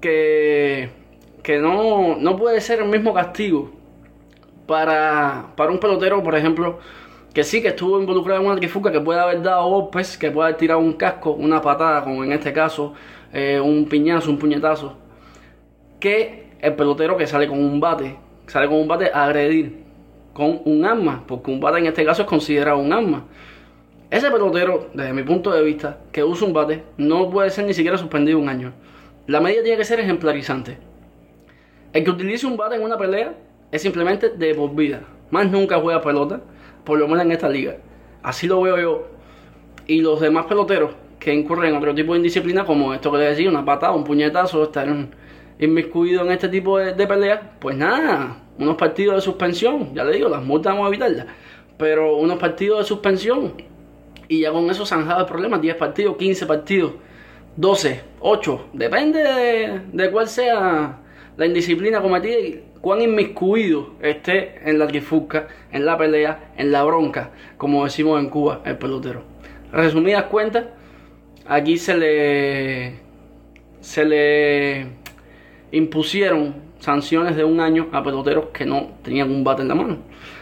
que, 0.00 0.88
que 1.42 1.58
no, 1.58 2.16
no 2.16 2.36
puede 2.36 2.62
ser 2.62 2.80
el 2.80 2.88
mismo 2.88 3.12
castigo 3.12 3.70
para, 4.66 5.48
para 5.54 5.70
un 5.70 5.78
pelotero, 5.78 6.22
por 6.22 6.34
ejemplo, 6.34 6.78
que 7.34 7.44
sí 7.44 7.60
que 7.60 7.68
estuvo 7.68 8.00
involucrado 8.00 8.40
en 8.40 8.46
una 8.46 8.56
trifuga, 8.56 8.90
que 8.90 9.00
puede 9.00 9.20
haber 9.20 9.42
dado 9.42 9.68
golpes, 9.68 10.16
que 10.16 10.30
puede 10.30 10.48
haber 10.48 10.58
tirado 10.58 10.80
un 10.80 10.94
casco, 10.94 11.32
una 11.32 11.60
patada, 11.60 12.02
como 12.04 12.24
en 12.24 12.32
este 12.32 12.54
caso, 12.54 12.94
eh, 13.32 13.60
un 13.60 13.86
piñazo, 13.86 14.30
un 14.30 14.38
puñetazo, 14.38 14.96
que 15.98 16.50
el 16.60 16.74
pelotero 16.74 17.16
que 17.16 17.26
sale 17.26 17.48
con 17.48 17.58
un 17.58 17.80
bate, 17.80 18.16
sale 18.46 18.66
con 18.66 18.76
un 18.76 18.88
bate 18.88 19.10
a 19.12 19.24
agredir 19.24 19.82
con 20.32 20.60
un 20.64 20.84
arma, 20.84 21.24
porque 21.26 21.50
un 21.50 21.60
bate 21.60 21.78
en 21.78 21.86
este 21.86 22.04
caso 22.04 22.22
es 22.22 22.28
considerado 22.28 22.78
un 22.78 22.92
arma. 22.92 23.26
Ese 24.10 24.30
pelotero, 24.30 24.90
desde 24.92 25.12
mi 25.12 25.22
punto 25.22 25.50
de 25.50 25.62
vista, 25.62 25.98
que 26.12 26.22
usa 26.22 26.46
un 26.46 26.52
bate, 26.52 26.82
no 26.98 27.30
puede 27.30 27.50
ser 27.50 27.64
ni 27.64 27.72
siquiera 27.72 27.96
suspendido 27.96 28.38
un 28.38 28.48
año. 28.48 28.72
La 29.26 29.40
medida 29.40 29.62
tiene 29.62 29.78
que 29.78 29.84
ser 29.84 30.00
ejemplarizante. 30.00 30.76
El 31.92 32.04
que 32.04 32.10
utilice 32.10 32.46
un 32.46 32.56
bate 32.56 32.76
en 32.76 32.82
una 32.82 32.98
pelea 32.98 33.34
es 33.70 33.80
simplemente 33.80 34.28
de 34.28 34.54
por 34.54 34.74
vida. 34.74 35.02
Más 35.30 35.50
nunca 35.50 35.80
juega 35.80 36.02
pelota, 36.02 36.40
por 36.84 36.98
lo 36.98 37.08
menos 37.08 37.24
en 37.24 37.32
esta 37.32 37.48
liga. 37.48 37.76
Así 38.22 38.46
lo 38.46 38.60
veo 38.60 38.78
yo. 38.78 39.08
Y 39.86 40.00
los 40.00 40.20
demás 40.20 40.46
peloteros 40.46 40.92
que 41.22 41.32
incurren 41.32 41.70
en 41.70 41.76
otro 41.76 41.94
tipo 41.94 42.12
de 42.12 42.18
indisciplina, 42.18 42.64
como 42.64 42.92
esto 42.92 43.12
que 43.12 43.18
le 43.18 43.24
decía, 43.26 43.48
una 43.48 43.64
patada, 43.64 43.92
un 43.92 44.04
puñetazo, 44.04 44.62
estar 44.64 44.88
inmiscuido 45.58 46.24
en 46.24 46.32
este 46.32 46.48
tipo 46.48 46.78
de, 46.78 46.94
de 46.94 47.06
peleas, 47.06 47.40
pues 47.60 47.76
nada, 47.76 48.36
unos 48.58 48.76
partidos 48.76 49.16
de 49.16 49.20
suspensión, 49.20 49.94
ya 49.94 50.04
le 50.04 50.16
digo, 50.16 50.28
las 50.28 50.42
multas 50.42 50.72
vamos 50.72 50.86
a 50.86 50.88
evitarlas, 50.88 51.26
pero 51.76 52.16
unos 52.16 52.38
partidos 52.38 52.80
de 52.80 52.84
suspensión 52.84 53.54
y 54.28 54.40
ya 54.40 54.50
con 54.50 54.70
eso 54.70 54.86
zanjado 54.86 55.20
el 55.20 55.26
problema, 55.26 55.58
10 55.58 55.76
partidos, 55.76 56.16
15 56.16 56.46
partidos 56.46 56.92
12, 57.56 58.00
8, 58.20 58.68
depende 58.72 59.82
de, 59.92 60.10
cuál 60.10 60.26
sea 60.26 61.00
la 61.36 61.46
indisciplina 61.46 62.00
cometida 62.00 62.38
y 62.38 62.64
cuán 62.80 63.02
inmiscuido 63.02 63.90
esté 64.00 64.58
en 64.64 64.78
la 64.78 64.86
trifulca, 64.86 65.48
en 65.70 65.84
la 65.84 65.98
pelea, 65.98 66.52
en 66.56 66.72
la 66.72 66.82
bronca, 66.82 67.30
como 67.58 67.84
decimos 67.84 68.20
en 68.20 68.30
Cuba, 68.30 68.62
el 68.64 68.78
pelotero. 68.78 69.22
Resumidas 69.70 70.24
cuentas, 70.24 70.64
aquí 71.46 71.78
se 71.78 71.96
le 71.96 73.00
se 73.80 74.04
le 74.04 74.86
impusieron 75.72 76.54
sanciones 76.78 77.36
de 77.36 77.44
un 77.44 77.60
año 77.60 77.88
a 77.92 78.02
peloteros 78.02 78.46
que 78.52 78.64
no 78.64 78.92
tenían 79.02 79.30
un 79.30 79.44
bate 79.44 79.62
en 79.62 79.68
la 79.68 79.74
mano, 79.74 79.98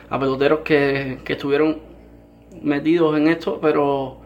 a 0.08 0.18
peloteros 0.18 0.60
que, 0.60 1.18
que 1.24 1.34
estuvieron 1.34 1.78
metidos 2.62 3.16
en 3.16 3.28
esto, 3.28 3.58
pero 3.60 4.20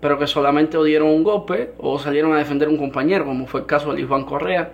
pero 0.00 0.18
que 0.18 0.26
solamente 0.26 0.82
dieron 0.84 1.08
un 1.08 1.24
golpe 1.24 1.72
o 1.78 1.98
salieron 1.98 2.32
a 2.32 2.38
defender 2.38 2.68
a 2.68 2.70
un 2.70 2.78
compañero, 2.78 3.24
como 3.24 3.46
fue 3.46 3.60
el 3.60 3.66
caso 3.66 3.92
de 3.92 4.04
Juan 4.04 4.24
Correa, 4.24 4.72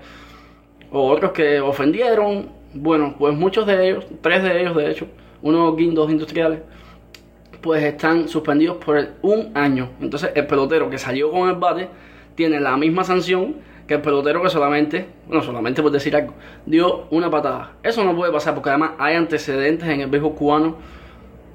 o 0.91 1.11
otros 1.11 1.33
que 1.33 1.61
ofendieron. 1.61 2.49
Bueno, 2.75 3.15
pues 3.19 3.35
muchos 3.35 3.67
de 3.67 3.89
ellos, 3.89 4.07
tres 4.21 4.43
de 4.43 4.61
ellos 4.61 4.77
de 4.77 4.91
hecho, 4.91 5.07
uno 5.43 5.71
dos 5.73 6.11
industriales, 6.11 6.61
pues 7.61 7.83
están 7.83 8.29
suspendidos 8.29 8.77
por 8.79 9.09
un 9.23 9.53
año. 9.55 9.91
Entonces 10.01 10.31
el 10.35 10.47
pelotero 10.47 10.91
que 10.91 10.99
salió 10.99 11.31
con 11.31 11.49
el 11.49 11.57
bate 11.57 11.89
tiene 12.35 12.61
la 12.61 12.77
misma 12.77 13.05
sanción 13.05 13.57
que 13.87 13.95
el 13.95 14.01
pelotero 14.01 14.43
que 14.43 14.49
solamente, 14.49 15.07
bueno, 15.27 15.43
solamente 15.43 15.83
por 15.83 15.91
decir 15.91 16.17
algo, 16.17 16.35
dio 16.67 17.07
una 17.11 17.31
patada. 17.31 17.73
Eso 17.83 18.03
no 18.05 18.17
puede 18.17 18.33
pasar 18.33 18.55
porque 18.55 18.71
además 18.71 18.93
hay 18.99 19.17
antecedentes 19.17 19.89
en 19.89 20.01
el 20.01 20.09
viejo 20.09 20.35
cubano 20.35 20.79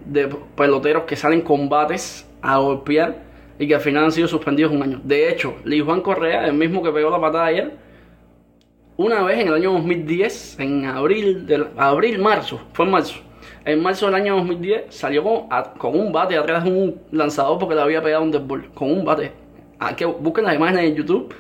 de 0.06 0.28
peloteros 0.56 1.04
que 1.04 1.16
salen 1.16 1.42
combates 1.42 2.30
a 2.42 2.58
golpear 2.58 3.24
y 3.58 3.68
que 3.68 3.76
al 3.76 3.82
final 3.82 4.06
han 4.06 4.12
sido 4.12 4.28
suspendidos 4.28 4.72
un 4.72 4.84
año. 4.84 5.02
De 5.04 5.30
hecho, 5.30 5.56
Lee 5.66 5.82
Juan 5.82 6.02
Correa, 6.02 6.46
el 6.46 6.54
mismo 6.54 6.82
que 6.82 6.92
pegó 6.92 7.10
la 7.10 7.20
patada 7.20 7.46
ayer, 7.46 7.74
una 8.96 9.24
vez 9.24 9.40
en 9.40 9.48
el 9.48 9.54
año 9.54 9.72
2010, 9.74 10.60
en 10.60 10.86
abril, 10.86 11.46
del, 11.46 11.68
abril, 11.78 12.20
marzo, 12.20 12.60
fue 12.74 12.86
en 12.86 12.92
marzo, 12.92 13.22
en 13.72 13.82
marzo 13.82 14.08
del 14.08 14.16
año 14.16 14.36
2010 14.38 14.86
salió 14.90 15.24
con, 15.78 15.98
un 15.98 16.12
bate 16.12 16.38
atrás 16.38 16.64
de 16.64 16.72
un 16.72 17.02
lanzador 17.12 17.60
porque 17.60 17.76
le 17.76 17.82
había 17.82 18.02
pegado 18.02 18.24
un 18.24 18.32
deadball, 18.32 18.70
con 18.74 18.92
un 18.92 19.06
bate. 19.06 19.32
Ah, 19.80 19.96
que 19.96 20.06
busquen 20.06 20.46
las 20.46 20.56
imágenes 20.56 20.86
en 20.86 20.96
YouTube, 20.96 21.34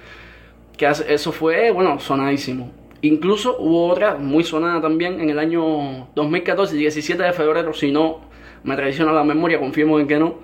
que 0.78 0.88
eso 0.88 1.32
fue, 1.32 1.72
bueno, 1.72 2.00
sonadísimo. 2.00 2.72
Incluso 3.02 3.58
hubo 3.60 3.88
otra 3.88 4.16
muy 4.16 4.44
sonada 4.44 4.82
también 4.82 5.20
en 5.20 5.30
el 5.30 5.40
año 5.40 6.08
2014, 6.16 6.76
17 6.76 7.22
de 7.24 7.34
febrero, 7.34 7.74
si 7.74 7.92
no 7.92 8.22
me 8.64 8.76
traiciona 8.76 9.12
la 9.12 9.24
memoria, 9.24 9.60
confirmo 9.60 10.00
en 10.00 10.08
que 10.08 10.20
no, 10.20 10.36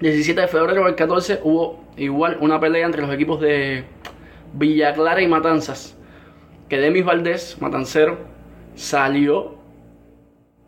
17 0.00 0.40
de 0.40 0.48
febrero 0.48 0.84
del 0.84 0.94
14 0.96 1.40
hubo 1.44 1.84
igual 1.96 2.38
una 2.40 2.58
pelea 2.60 2.84
entre 2.84 3.02
los 3.02 3.12
equipos 3.12 3.40
de 3.40 3.84
Villa 4.52 4.92
Clara 4.92 5.22
y 5.22 5.28
Matanzas. 5.28 5.96
Que 6.68 6.78
Demis 6.78 7.04
Valdés, 7.04 7.56
matancero, 7.60 8.18
salió. 8.74 9.53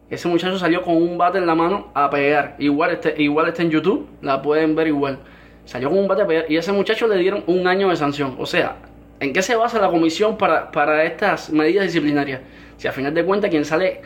Ese 0.08 0.28
muchacho 0.28 0.58
salió 0.58 0.82
con 0.82 0.96
un 0.96 1.18
bate 1.18 1.38
en 1.38 1.46
la 1.46 1.54
mano 1.54 1.88
a 1.94 2.08
pegar. 2.10 2.54
Igual 2.58 2.92
este, 2.92 3.20
igual 3.20 3.48
está 3.48 3.62
en 3.62 3.70
YouTube, 3.70 4.06
la 4.22 4.40
pueden 4.40 4.76
ver 4.76 4.86
igual. 4.86 5.18
Salió 5.64 5.88
con 5.88 5.98
un 5.98 6.08
bate 6.08 6.22
a 6.22 6.26
pegar 6.26 6.46
y 6.48 6.56
ese 6.56 6.72
muchacho 6.72 7.08
le 7.08 7.16
dieron 7.16 7.42
un 7.46 7.66
año 7.66 7.88
de 7.88 7.96
sanción. 7.96 8.36
O 8.38 8.46
sea, 8.46 8.76
¿en 9.18 9.32
qué 9.32 9.42
se 9.42 9.56
basa 9.56 9.80
la 9.80 9.88
comisión 9.88 10.36
para, 10.38 10.70
para 10.70 11.04
estas 11.04 11.50
medidas 11.50 11.86
disciplinarias? 11.86 12.40
Si 12.76 12.86
a 12.86 12.92
final 12.92 13.14
de 13.14 13.24
cuentas 13.24 13.50
quien 13.50 13.64
sale 13.64 14.00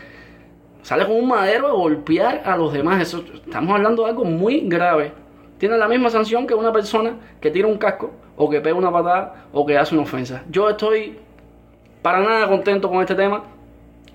sale 0.82 1.06
con 1.06 1.16
un 1.16 1.28
madero 1.28 1.68
a 1.68 1.72
golpear 1.72 2.42
a 2.44 2.56
los 2.56 2.72
demás. 2.72 3.02
Eso, 3.02 3.22
estamos 3.34 3.74
hablando 3.74 4.04
de 4.04 4.10
algo 4.10 4.24
muy 4.24 4.60
grave. 4.60 5.12
Tiene 5.58 5.76
la 5.76 5.88
misma 5.88 6.10
sanción 6.10 6.46
que 6.46 6.54
una 6.54 6.72
persona 6.72 7.16
que 7.40 7.50
tira 7.50 7.68
un 7.68 7.76
casco 7.76 8.12
o 8.36 8.48
que 8.48 8.60
pega 8.60 8.76
una 8.76 8.90
patada 8.90 9.46
o 9.52 9.66
que 9.66 9.76
hace 9.76 9.94
una 9.94 10.04
ofensa. 10.04 10.42
Yo 10.50 10.70
estoy 10.70 11.18
para 12.00 12.20
nada 12.20 12.48
contento 12.48 12.88
con 12.88 13.00
este 13.00 13.14
tema 13.14 13.42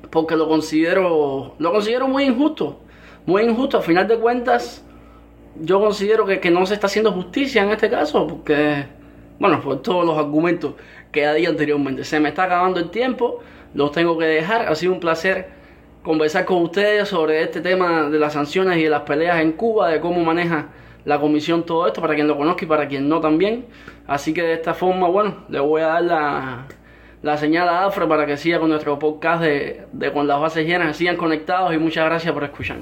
porque 0.10 0.36
lo 0.36 0.48
considero 0.48 1.56
lo 1.58 1.72
considero 1.72 2.08
muy 2.08 2.26
injusto. 2.26 2.80
Muy 3.26 3.44
injusto. 3.44 3.78
Al 3.78 3.84
final 3.84 4.08
de 4.08 4.18
cuentas, 4.18 4.86
yo 5.60 5.80
considero 5.80 6.26
que, 6.26 6.40
que 6.40 6.52
no 6.52 6.66
se 6.66 6.76
está 6.76 6.88
haciendo 6.88 7.12
justicia 7.12 7.64
en 7.64 7.70
este 7.70 7.90
caso 7.90 8.28
porque, 8.28 8.86
bueno, 9.40 9.62
por 9.62 9.82
todos 9.82 10.06
los 10.06 10.18
argumentos 10.18 10.74
que 11.12 11.34
di 11.34 11.46
anteriormente. 11.46 12.04
Se 12.04 12.20
me 12.20 12.30
está 12.30 12.44
acabando 12.44 12.80
el 12.80 12.90
tiempo, 12.90 13.40
los 13.74 13.92
tengo 13.92 14.18
que 14.18 14.26
dejar. 14.26 14.68
Ha 14.68 14.76
sido 14.76 14.94
un 14.94 15.00
placer 15.00 15.50
conversar 16.04 16.46
con 16.46 16.62
ustedes 16.62 17.08
sobre 17.08 17.42
este 17.42 17.62
tema 17.62 18.10
de 18.10 18.20
las 18.20 18.34
sanciones 18.34 18.78
y 18.78 18.84
de 18.84 18.90
las 18.90 19.02
peleas 19.02 19.40
en 19.42 19.54
Cuba, 19.54 19.90
de 19.90 20.00
cómo 20.00 20.24
maneja 20.24 20.68
la 21.06 21.20
comisión 21.20 21.66
todo 21.66 21.88
esto, 21.88 22.02
para 22.02 22.16
quien 22.16 22.28
lo 22.28 22.38
conozca 22.38 22.66
y 22.66 22.68
para 22.68 22.88
quien 22.88 23.08
no 23.08 23.22
también. 23.22 23.66
Así 24.08 24.34
que 24.34 24.44
de 24.44 24.54
esta 24.54 24.74
forma, 24.74 25.08
bueno, 25.08 25.46
le 25.50 25.60
voy 25.60 25.82
a 25.82 25.88
dar 25.88 26.04
la, 26.04 26.68
la 27.26 27.40
señal 27.40 27.68
a 27.68 27.86
Afro 27.86 28.08
para 28.08 28.28
que 28.28 28.38
siga 28.38 28.60
con 28.60 28.70
nuestro 28.70 29.00
podcast 29.00 29.42
de, 29.42 29.88
de 29.92 30.14
Con 30.14 30.28
las 30.28 30.40
bases 30.40 30.68
llenas, 30.68 30.96
sigan 30.96 31.18
conectados 31.18 31.74
y 31.74 31.80
muchas 31.80 32.06
gracias 32.06 32.32
por 32.32 32.44
escuchar. 32.44 32.78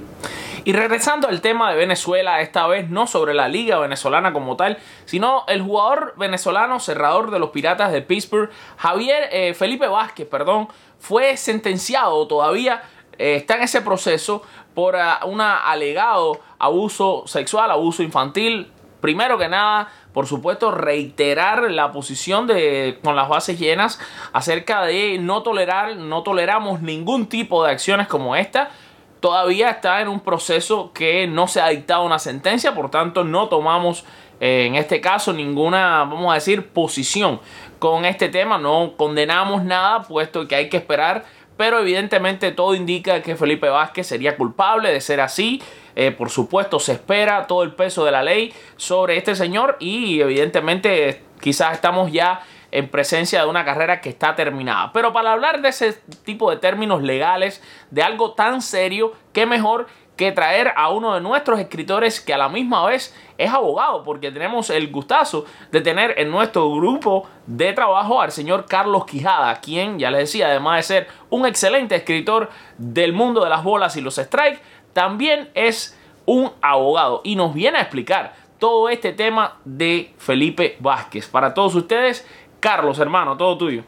Y 0.65 0.73
regresando 0.73 1.29
al 1.29 1.39
tema 1.39 1.71
de 1.71 1.77
Venezuela, 1.77 2.41
esta 2.41 2.67
vez 2.67 2.89
no 2.89 3.07
sobre 3.07 3.33
la 3.33 3.47
liga 3.47 3.79
venezolana 3.79 4.33
como 4.33 4.57
tal, 4.57 4.79
sino 5.05 5.45
el 5.47 5.61
jugador 5.61 6.13
venezolano 6.17 6.81
cerrador 6.81 7.31
de 7.31 7.39
los 7.39 7.51
Piratas 7.51 7.93
de 7.93 8.01
Pittsburgh, 8.01 8.49
Javier 8.75 9.29
eh, 9.31 9.53
Felipe 9.53 9.87
Vázquez, 9.87 10.27
perdón, 10.27 10.67
fue 10.99 11.37
sentenciado 11.37 12.27
todavía 12.27 12.83
eh, 13.17 13.35
está 13.35 13.55
en 13.55 13.63
ese 13.63 13.81
proceso 13.81 14.41
por 14.73 14.95
uh, 14.95 15.25
un 15.27 15.39
alegado 15.39 16.41
abuso 16.59 17.23
sexual, 17.27 17.71
abuso 17.71 18.03
infantil. 18.03 18.72
Primero 19.03 19.37
que 19.37 19.49
nada, 19.49 19.89
por 20.13 20.27
supuesto, 20.27 20.71
reiterar 20.71 21.69
la 21.69 21.91
posición 21.91 22.47
de 22.47 22.99
con 23.03 23.17
las 23.17 23.27
bases 23.27 23.59
llenas 23.59 23.99
acerca 24.31 24.81
de 24.83 25.17
no 25.19 25.43
tolerar, 25.43 25.97
no 25.97 26.23
toleramos 26.23 26.81
ningún 26.81 27.27
tipo 27.27 27.65
de 27.65 27.71
acciones 27.71 28.07
como 28.07 28.37
esta. 28.37 28.71
Todavía 29.19 29.71
está 29.71 29.99
en 29.99 30.07
un 30.07 30.21
proceso 30.21 30.93
que 30.93 31.27
no 31.27 31.49
se 31.49 31.59
ha 31.59 31.67
dictado 31.67 32.05
una 32.05 32.17
sentencia, 32.17 32.73
por 32.73 32.89
tanto 32.91 33.25
no 33.25 33.49
tomamos 33.49 34.05
eh, 34.39 34.67
en 34.67 34.75
este 34.75 35.01
caso 35.01 35.33
ninguna, 35.33 36.05
vamos 36.05 36.31
a 36.31 36.35
decir, 36.35 36.69
posición 36.69 37.41
con 37.79 38.05
este 38.05 38.29
tema. 38.29 38.57
No 38.57 38.93
condenamos 38.95 39.65
nada, 39.65 40.03
puesto 40.03 40.47
que 40.47 40.55
hay 40.55 40.69
que 40.69 40.77
esperar 40.77 41.25
pero 41.63 41.79
evidentemente 41.79 42.51
todo 42.51 42.75
indica 42.75 43.21
que 43.21 43.37
Felipe 43.37 43.69
Vázquez 43.69 44.05
sería 44.05 44.35
culpable 44.35 44.91
de 44.91 44.99
ser 44.99 45.21
así. 45.21 45.63
Eh, 45.95 46.11
por 46.11 46.29
supuesto, 46.29 46.77
se 46.77 46.91
espera 46.91 47.47
todo 47.47 47.63
el 47.63 47.73
peso 47.73 48.03
de 48.03 48.11
la 48.11 48.21
ley 48.21 48.53
sobre 48.75 49.15
este 49.15 49.33
señor 49.33 49.77
y 49.79 50.19
evidentemente 50.19 51.23
quizás 51.39 51.71
estamos 51.71 52.11
ya 52.11 52.41
en 52.71 52.89
presencia 52.89 53.41
de 53.41 53.47
una 53.47 53.63
carrera 53.63 54.01
que 54.01 54.09
está 54.09 54.35
terminada. 54.35 54.91
Pero 54.91 55.13
para 55.13 55.31
hablar 55.31 55.61
de 55.61 55.69
ese 55.69 55.93
tipo 56.25 56.51
de 56.51 56.57
términos 56.57 57.01
legales, 57.01 57.63
de 57.91 58.03
algo 58.03 58.33
tan 58.33 58.61
serio, 58.61 59.13
qué 59.31 59.45
mejor 59.45 59.87
que 60.15 60.31
traer 60.31 60.71
a 60.75 60.89
uno 60.89 61.15
de 61.15 61.21
nuestros 61.21 61.59
escritores 61.59 62.21
que 62.21 62.33
a 62.33 62.37
la 62.37 62.49
misma 62.49 62.85
vez 62.85 63.15
es 63.37 63.51
abogado, 63.51 64.03
porque 64.03 64.31
tenemos 64.31 64.69
el 64.69 64.91
gustazo 64.91 65.45
de 65.71 65.81
tener 65.81 66.13
en 66.19 66.29
nuestro 66.29 66.71
grupo 66.71 67.27
de 67.47 67.73
trabajo 67.73 68.21
al 68.21 68.31
señor 68.31 68.65
Carlos 68.65 69.05
Quijada, 69.05 69.55
quien, 69.59 69.97
ya 69.97 70.11
les 70.11 70.21
decía, 70.21 70.47
además 70.47 70.77
de 70.77 70.83
ser 70.83 71.07
un 71.29 71.45
excelente 71.45 71.95
escritor 71.95 72.49
del 72.77 73.13
mundo 73.13 73.43
de 73.43 73.49
las 73.49 73.63
bolas 73.63 73.97
y 73.97 74.01
los 74.01 74.15
strikes, 74.15 74.59
también 74.93 75.49
es 75.55 75.99
un 76.25 76.51
abogado 76.61 77.21
y 77.23 77.35
nos 77.35 77.53
viene 77.53 77.79
a 77.79 77.81
explicar 77.81 78.35
todo 78.59 78.89
este 78.89 79.13
tema 79.13 79.57
de 79.65 80.13
Felipe 80.19 80.77
Vázquez. 80.79 81.27
Para 81.27 81.53
todos 81.53 81.73
ustedes, 81.75 82.25
Carlos, 82.59 82.99
hermano, 82.99 83.35
todo 83.35 83.57
tuyo. 83.57 83.83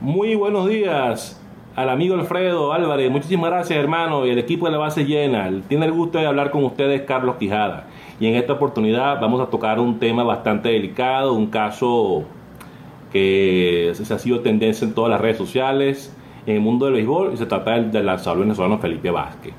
Muy 0.00 0.34
buenos 0.34 0.68
días 0.68 1.40
al 1.76 1.90
amigo 1.90 2.14
Alfredo 2.14 2.72
Álvarez, 2.72 3.10
muchísimas 3.10 3.50
gracias 3.50 3.78
hermano 3.78 4.24
y 4.24 4.30
el 4.30 4.38
equipo 4.38 4.64
de 4.64 4.72
la 4.72 4.78
base 4.78 5.04
llena. 5.04 5.50
Tiene 5.68 5.84
el 5.84 5.92
gusto 5.92 6.18
de 6.18 6.26
hablar 6.26 6.50
con 6.50 6.64
ustedes 6.64 7.02
Carlos 7.02 7.36
Quijada. 7.36 7.84
Y 8.18 8.26
en 8.26 8.34
esta 8.34 8.54
oportunidad 8.54 9.20
vamos 9.20 9.42
a 9.42 9.50
tocar 9.50 9.78
un 9.78 9.98
tema 9.98 10.24
bastante 10.24 10.70
delicado, 10.70 11.34
un 11.34 11.48
caso 11.48 12.24
que 13.12 13.92
se 13.94 14.12
ha 14.12 14.18
sido 14.18 14.40
tendencia 14.40 14.86
en 14.86 14.94
todas 14.94 15.10
las 15.10 15.20
redes 15.20 15.36
sociales, 15.36 16.16
en 16.46 16.54
el 16.56 16.60
mundo 16.62 16.86
del 16.86 16.94
béisbol, 16.94 17.34
y 17.34 17.36
se 17.36 17.44
trata 17.44 17.78
del, 17.78 18.06
lanzador 18.06 18.40
venezolano 18.40 18.78
Felipe 18.78 19.10
Vázquez. 19.10 19.52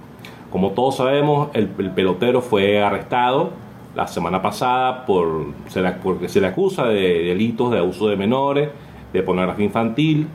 Como 0.50 0.72
todos 0.72 0.96
sabemos, 0.98 1.50
el, 1.54 1.68
pelotero 1.68 2.42
fue 2.42 2.82
arrestado 2.82 3.52
la 3.96 4.08
semana 4.08 4.42
pasada 4.42 5.06
por, 5.06 5.54
porque 6.02 6.30
se 6.30 6.42
le 6.42 6.48
acusa 6.48 6.86
de 6.86 7.26
delitos 7.26 7.70
de 7.72 7.78
abuso 7.78 8.08
de 8.08 8.16
menores, 8.16 8.70
de 9.14 9.22
pornografía 9.22 9.66
infantil, 9.66 10.28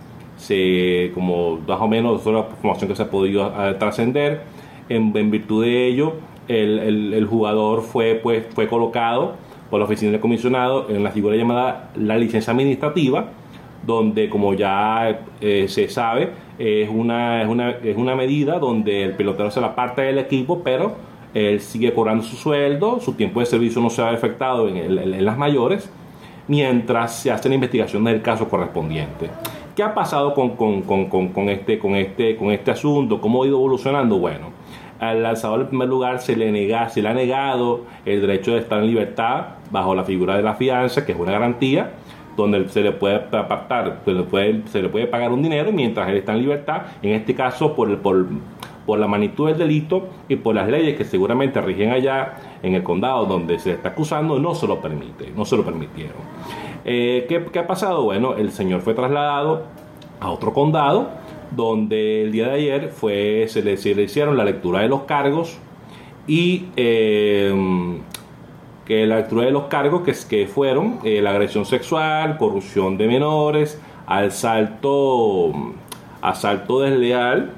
como 1.14 1.59
más 1.66 1.81
o 1.81 1.88
menos 1.88 2.22
toda 2.22 2.40
la 2.40 2.48
información 2.48 2.88
que 2.88 2.96
se 2.96 3.02
ha 3.02 3.11
podido 3.11 3.46
eh, 3.46 3.74
trascender. 3.78 4.42
En, 4.88 5.12
virtud 5.12 5.64
de 5.64 5.87
ello, 5.87 6.14
el, 6.48 7.14
el, 7.14 7.26
jugador 7.26 7.83
fue, 7.83 8.20
pues, 8.22 8.44
fue 8.55 8.66
colocado 8.68 9.37
por 9.70 9.78
la 9.78 9.87
oficina 9.87 10.12
del 10.12 10.20
comisionado 10.20 10.90
en 10.90 11.02
la 11.02 11.11
figura 11.11 11.37
llamada 11.37 11.90
la 11.94 12.18
licencia 12.18 12.52
administrativa, 12.52 13.31
donde 13.87 14.28
como 14.28 14.52
ya 14.55 15.20
eh, 15.40 15.66
se 15.68 15.88
sabe, 15.88 16.31
es 16.59 16.88
una, 16.90 17.42
es, 17.42 17.48
una, 17.48 17.70
es 17.70 17.96
una 17.96 18.14
medida 18.14 18.59
donde 18.59 19.05
el 19.05 19.12
pelotero 19.12 19.50
se 19.50 19.61
la 19.61 19.74
parte 19.74 20.02
del 20.02 20.18
equipo, 20.18 20.62
pero 20.62 20.96
él 21.33 21.61
sigue 21.61 21.94
cobrando 21.94 22.22
su 22.22 22.37
sueldo, 22.37 23.00
su 23.00 23.14
tiempo 23.14 23.40
de 23.40 23.46
servicio 23.46 23.81
no 23.81 23.88
se 23.88 24.02
ha 24.02 24.11
afectado 24.11 24.68
en, 24.68 24.76
en 24.76 25.24
las 25.24 25.38
mayores 25.38 25.90
mientras 26.48 27.16
se 27.16 27.31
hace 27.31 27.48
la 27.48 27.55
investigación 27.55 28.05
del 28.05 28.20
caso 28.22 28.48
correspondiente. 28.48 29.31
¿Qué 29.74 29.82
ha 29.82 29.94
pasado 29.94 30.35
con, 30.35 30.50
con, 30.50 30.82
con, 30.82 31.06
con, 31.06 31.48
este, 31.48 31.78
con, 31.78 31.94
este, 31.94 32.37
con 32.37 32.50
este 32.50 32.72
asunto? 32.72 33.22
¿Cómo 33.22 33.42
ha 33.42 33.46
ido 33.46 33.56
evolucionando? 33.56 34.18
Bueno, 34.18 34.48
al 35.00 35.24
alzador 35.24 35.62
en 35.62 35.68
primer 35.68 35.88
lugar 35.88 36.20
se 36.20 36.37
le, 36.37 36.52
nega, 36.52 36.90
se 36.90 37.00
le 37.00 37.08
ha 37.08 37.14
negado 37.14 37.80
el 38.04 38.20
derecho 38.20 38.52
de 38.52 38.58
estar 38.58 38.80
en 38.80 38.88
libertad 38.88 39.46
bajo 39.70 39.94
la 39.94 40.04
figura 40.04 40.37
de 40.37 40.42
la 40.42 40.54
fianza, 40.56 41.06
que 41.06 41.12
es 41.12 41.18
una 41.18 41.32
garantía, 41.32 41.92
donde 42.37 42.68
se 42.68 42.82
le 42.82 42.92
puede 42.92 43.14
apartar, 43.16 44.02
se 44.04 44.12
le 44.12 44.24
puede, 44.24 44.62
se 44.66 44.82
le 44.82 44.90
puede 44.90 45.06
pagar 45.06 45.32
un 45.32 45.42
dinero 45.42 45.72
mientras 45.72 46.06
él 46.11 46.18
está 46.18 46.32
en 46.32 46.40
libertad, 46.40 46.82
en 47.00 47.14
este 47.14 47.35
caso 47.35 47.74
por, 47.74 47.96
por, 48.00 48.26
por 48.85 48.98
la 48.98 49.06
magnitud 49.06 49.48
del 49.48 49.56
delito 49.56 50.06
y 50.28 50.37
por 50.37 50.54
las 50.54 50.68
leyes 50.68 50.98
que 50.98 51.04
seguramente 51.04 51.62
rigen 51.62 51.92
allá 51.92 52.35
en 52.62 52.74
el 52.74 52.82
condado 52.82 53.24
donde 53.24 53.58
se 53.58 53.70
está 53.70 53.88
acusando, 53.88 54.38
no 54.38 54.54
se 54.54 54.66
lo 54.66 54.82
permite, 54.82 55.32
no 55.35 55.46
se 55.46 55.56
lo 55.56 55.64
permitieron. 55.64 56.20
Eh, 56.85 57.27
¿qué, 57.29 57.45
¿Qué 57.53 57.59
ha 57.59 57.66
pasado? 57.66 58.03
Bueno, 58.05 58.35
el 58.35 58.51
señor 58.53 58.81
fue 58.81 58.95
trasladado 58.95 59.64
a 60.21 60.31
otro 60.31 60.53
condado 60.53 61.11
donde 61.55 62.23
el 62.23 62.33
día 62.33 62.49
de 62.49 62.55
ayer 62.55 62.88
fue, 62.88 63.47
se, 63.49 63.62
le, 63.62 63.77
se 63.77 63.90
hicieron 63.90 64.37
la 64.37 64.45
lectura 64.45 64.81
de 64.81 64.88
los 64.88 65.03
cargos 65.03 65.59
y 66.27 66.66
eh, 66.77 68.01
que 68.87 69.07
la 69.07 69.18
lectura 69.18 69.45
de 69.47 69.51
los 69.51 69.64
cargos 69.64 70.03
que, 70.03 70.14
que 70.29 70.47
fueron 70.47 70.99
eh, 71.05 71.21
la 71.21 71.31
agresión 71.31 71.64
sexual, 71.64 72.38
corrupción 72.38 72.97
de 72.97 73.07
menores, 73.07 73.81
asalto, 74.07 75.53
asalto 76.21 76.81
desleal, 76.81 77.51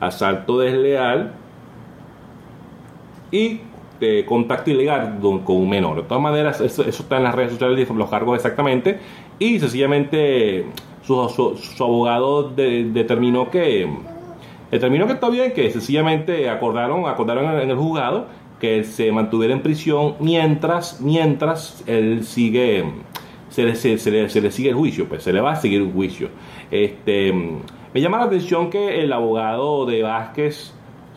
asalto 0.00 0.58
desleal 0.58 1.32
y 3.30 3.60
eh, 4.04 4.24
contacto 4.24 4.70
ilegal 4.70 5.18
con 5.20 5.42
un 5.46 5.68
menor. 5.68 5.96
De 5.96 6.02
todas 6.02 6.22
maneras, 6.22 6.60
eso, 6.60 6.82
está 6.84 7.16
en 7.16 7.24
las 7.24 7.34
redes 7.34 7.52
sociales, 7.52 7.88
los 7.88 8.10
cargos 8.10 8.36
exactamente, 8.36 8.98
y 9.38 9.58
sencillamente 9.58 10.66
su, 11.02 11.28
su, 11.56 11.84
abogado 11.84 12.50
determinó 12.50 13.50
que 13.50 13.88
determinó 14.70 15.06
que 15.06 15.12
está 15.12 15.28
bien, 15.28 15.52
que 15.52 15.70
sencillamente 15.70 16.48
acordaron, 16.50 17.06
acordaron 17.06 17.60
en 17.60 17.70
el 17.70 17.76
juzgado 17.76 18.26
que 18.60 18.84
se 18.84 19.12
mantuviera 19.12 19.54
en 19.54 19.62
prisión 19.62 20.14
mientras, 20.20 21.00
mientras 21.00 21.84
él 21.86 22.24
sigue, 22.24 22.84
se 23.50 23.64
le, 23.64 23.74
se, 23.74 24.10
le, 24.10 24.28
se 24.28 24.40
le, 24.40 24.50
sigue 24.50 24.70
el 24.70 24.74
juicio, 24.74 25.08
pues 25.08 25.22
se 25.22 25.32
le 25.32 25.40
va 25.40 25.52
a 25.52 25.56
seguir 25.56 25.82
un 25.82 25.92
juicio. 25.92 26.28
Este, 26.70 27.32
me 27.32 28.00
llama 28.00 28.18
la 28.18 28.24
atención 28.24 28.70
que 28.70 29.02
el 29.02 29.12
abogado 29.12 29.86
de 29.86 30.02
Vázquez, 30.02 30.74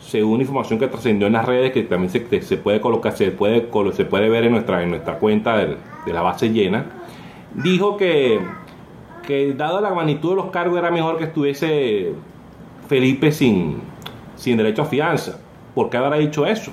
según 0.08 0.40
información 0.40 0.78
que 0.78 0.88
trascendió 0.88 1.26
en 1.26 1.34
las 1.34 1.44
redes, 1.44 1.72
que 1.72 1.82
también 1.82 2.10
se, 2.10 2.42
se, 2.42 2.56
puede 2.56 2.80
colocar, 2.80 3.14
puede, 3.36 3.68
se 3.92 4.04
puede 4.04 4.28
ver 4.28 4.44
en 4.44 4.52
nuestra, 4.52 4.82
en 4.82 4.90
nuestra 4.90 5.18
cuenta 5.18 5.56
de, 5.56 5.76
de 6.06 6.12
la 6.12 6.22
base 6.22 6.50
llena, 6.50 6.86
dijo 7.54 7.96
que 7.96 8.40
que 9.28 9.52
dado 9.52 9.82
la 9.82 9.92
magnitud 9.92 10.30
de 10.30 10.36
los 10.36 10.46
cargos 10.46 10.78
era 10.78 10.90
mejor 10.90 11.18
que 11.18 11.24
estuviese 11.24 12.14
Felipe 12.88 13.30
sin, 13.30 13.76
sin 14.36 14.56
derecho 14.56 14.80
a 14.80 14.84
fianza. 14.86 15.38
¿Por 15.74 15.90
qué 15.90 15.98
habrá 15.98 16.16
dicho 16.16 16.46
eso? 16.46 16.72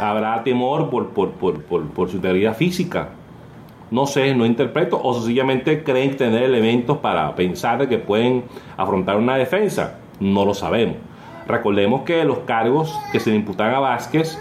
¿Habrá 0.00 0.42
temor 0.42 0.90
por, 0.90 1.10
por, 1.10 2.10
su 2.10 2.16
integridad 2.16 2.56
física? 2.56 3.10
No 3.92 4.06
sé, 4.06 4.34
no 4.34 4.44
interpreto. 4.44 5.00
O 5.00 5.14
sencillamente 5.14 5.84
creen 5.84 6.16
tener 6.16 6.42
elementos 6.42 6.98
para 6.98 7.32
pensar 7.36 7.88
que 7.88 7.98
pueden 7.98 8.42
afrontar 8.76 9.16
una 9.16 9.36
defensa. 9.36 10.00
No 10.18 10.44
lo 10.44 10.54
sabemos. 10.54 10.96
Recordemos 11.46 12.02
que 12.02 12.24
los 12.24 12.40
cargos 12.40 12.98
que 13.10 13.20
se 13.20 13.30
le 13.30 13.36
imputan 13.36 13.74
a 13.74 13.80
Vázquez, 13.80 14.38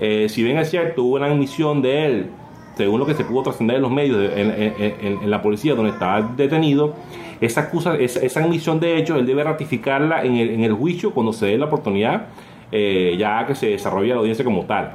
eh, 0.00 0.26
si 0.28 0.42
bien 0.42 0.58
es 0.58 0.70
cierto, 0.70 1.04
hubo 1.04 1.16
una 1.16 1.26
admisión 1.26 1.82
de 1.82 2.06
él 2.06 2.30
según 2.76 2.98
lo 2.98 3.04
que 3.04 3.14
se 3.14 3.24
pudo 3.24 3.42
trascender 3.42 3.76
en 3.76 3.82
los 3.82 3.90
medios, 3.90 4.32
en, 4.34 5.30
la 5.30 5.42
policía 5.42 5.74
donde 5.74 5.90
estaba 5.90 6.22
detenido, 6.22 6.94
esa, 7.40 7.62
acusa, 7.62 7.96
esa, 7.96 8.40
admisión 8.40 8.80
de 8.80 8.96
hecho, 8.96 9.16
él 9.16 9.26
debe 9.26 9.44
ratificarla 9.44 10.24
en 10.24 10.64
el, 10.64 10.72
juicio 10.72 11.12
cuando 11.12 11.34
se 11.34 11.46
dé 11.46 11.58
la 11.58 11.66
oportunidad, 11.66 12.28
eh, 12.72 13.16
ya 13.18 13.46
que 13.46 13.54
se 13.54 13.66
desarrolla 13.66 14.14
la 14.14 14.20
audiencia 14.20 14.44
como 14.46 14.64
tal. 14.64 14.92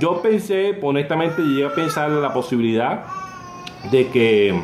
Yo 0.00 0.20
pensé, 0.20 0.76
honestamente, 0.82 1.42
llegué 1.42 1.66
a 1.66 1.74
pensar 1.74 2.10
la 2.10 2.32
posibilidad 2.32 3.04
de 3.92 4.08
que 4.08 4.60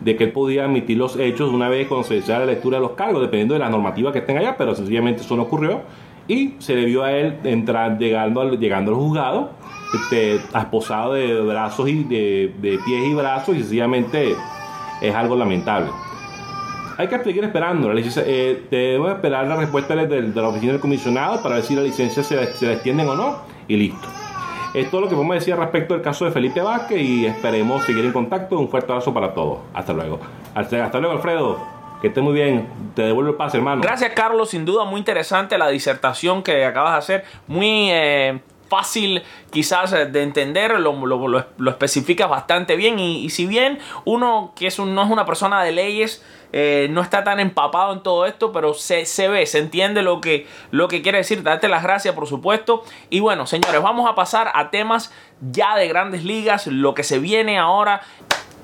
de 0.00 0.16
que 0.16 0.24
él 0.24 0.32
podía 0.32 0.64
admitir 0.64 0.96
los 0.96 1.18
hechos 1.18 1.52
una 1.52 1.68
vez 1.68 1.88
cuando 1.88 2.06
se 2.06 2.16
hiciera 2.16 2.40
la 2.40 2.46
lectura 2.46 2.78
de 2.78 2.82
los 2.82 2.92
cargos, 2.92 3.20
dependiendo 3.20 3.54
de 3.54 3.60
la 3.60 3.68
normativa 3.68 4.12
que 4.12 4.20
estén 4.20 4.38
allá, 4.38 4.56
pero 4.56 4.74
sencillamente 4.74 5.22
eso 5.22 5.36
no 5.36 5.42
ocurrió 5.42 5.82
y 6.28 6.54
se 6.58 6.74
le 6.74 6.84
vio 6.84 7.02
a 7.02 7.12
él 7.12 7.38
entrar 7.44 7.98
llegando 7.98 8.42
al, 8.42 8.58
llegando 8.58 8.92
al 8.92 8.98
juzgado 8.98 9.50
este, 9.94 10.36
esposado 10.36 11.14
de 11.14 11.40
brazos 11.40 11.88
y 11.88 12.04
de, 12.04 12.52
pies 12.60 13.08
y 13.08 13.14
brazos 13.14 13.56
y 13.56 13.60
sencillamente 13.60 14.36
es 15.00 15.14
algo 15.14 15.34
lamentable. 15.34 15.90
Hay 16.98 17.06
que 17.08 17.22
seguir 17.22 17.44
esperando. 17.44 17.92
La 17.92 18.00
eh, 18.00 18.66
debemos 18.70 19.12
esperar 19.12 19.46
la 19.46 19.56
respuesta 19.56 19.94
de, 19.94 20.22
la 20.22 20.48
oficina 20.48 20.72
del 20.72 20.80
comisionado 20.80 21.42
para 21.42 21.56
ver 21.56 21.64
si 21.64 21.74
la 21.74 21.82
licencia 21.82 22.22
se, 22.22 22.44
se 22.52 22.72
extienden 22.72 23.08
o 23.08 23.14
no 23.14 23.38
y 23.68 23.76
listo. 23.76 24.17
Es 24.74 24.90
todo 24.90 25.02
lo 25.02 25.08
que 25.08 25.14
podemos 25.14 25.34
decir 25.36 25.56
respecto 25.56 25.94
del 25.94 26.02
caso 26.02 26.24
de 26.24 26.30
Felipe 26.30 26.60
Vázquez 26.60 27.00
y 27.00 27.26
esperemos 27.26 27.84
seguir 27.84 28.04
en 28.04 28.12
contacto. 28.12 28.58
Un 28.58 28.68
fuerte 28.68 28.92
abrazo 28.92 29.14
para 29.14 29.32
todos. 29.32 29.58
Hasta 29.72 29.92
luego. 29.92 30.20
Hasta, 30.54 30.98
luego, 30.98 31.14
Alfredo. 31.14 31.58
Que 32.02 32.08
esté 32.08 32.20
muy 32.20 32.34
bien. 32.34 32.68
Te 32.94 33.02
devuelvo 33.02 33.30
el 33.30 33.36
pase, 33.36 33.56
hermano. 33.56 33.80
Gracias, 33.82 34.12
Carlos. 34.14 34.50
Sin 34.50 34.64
duda, 34.64 34.84
muy 34.84 34.98
interesante 34.98 35.56
la 35.58 35.68
disertación 35.68 36.42
que 36.42 36.64
acabas 36.64 36.92
de 36.92 36.98
hacer. 36.98 37.24
Muy 37.46 37.90
eh, 37.90 38.40
fácil 38.68 39.22
quizás 39.50 39.92
eh, 39.92 40.06
de 40.06 40.22
entender, 40.22 40.78
lo, 40.78 40.94
lo, 41.06 41.70
especificas 41.70 42.28
bastante 42.28 42.76
bien 42.76 42.98
y, 42.98 43.30
si 43.30 43.46
bien 43.46 43.78
uno 44.04 44.52
que 44.56 44.66
es 44.66 44.78
no 44.78 45.02
es 45.02 45.10
una 45.10 45.24
persona 45.24 45.62
de 45.62 45.72
leyes, 45.72 46.22
eh, 46.52 46.88
no 46.90 47.02
está 47.02 47.24
tan 47.24 47.40
empapado 47.40 47.92
en 47.92 48.02
todo 48.02 48.24
esto, 48.24 48.52
pero 48.52 48.72
se, 48.72 49.04
se, 49.04 49.28
ve, 49.28 49.44
se 49.44 49.58
entiende 49.58 50.02
lo 50.02 50.20
que, 50.20 50.46
lo 50.70 50.88
que 50.88 51.02
quiere 51.02 51.18
decir. 51.18 51.42
Date 51.42 51.68
las 51.68 51.82
gracias, 51.82 52.14
por 52.14 52.26
supuesto. 52.26 52.84
Y 53.10 53.20
bueno, 53.20 53.46
señores, 53.46 53.82
vamos 53.82 54.08
a 54.10 54.14
pasar 54.14 54.50
a 54.54 54.70
temas 54.70 55.12
ya 55.40 55.76
de 55.76 55.88
grandes 55.88 56.24
ligas, 56.24 56.66
lo 56.66 56.94
que 56.94 57.04
se 57.04 57.18
viene 57.18 57.58
ahora. 57.58 58.00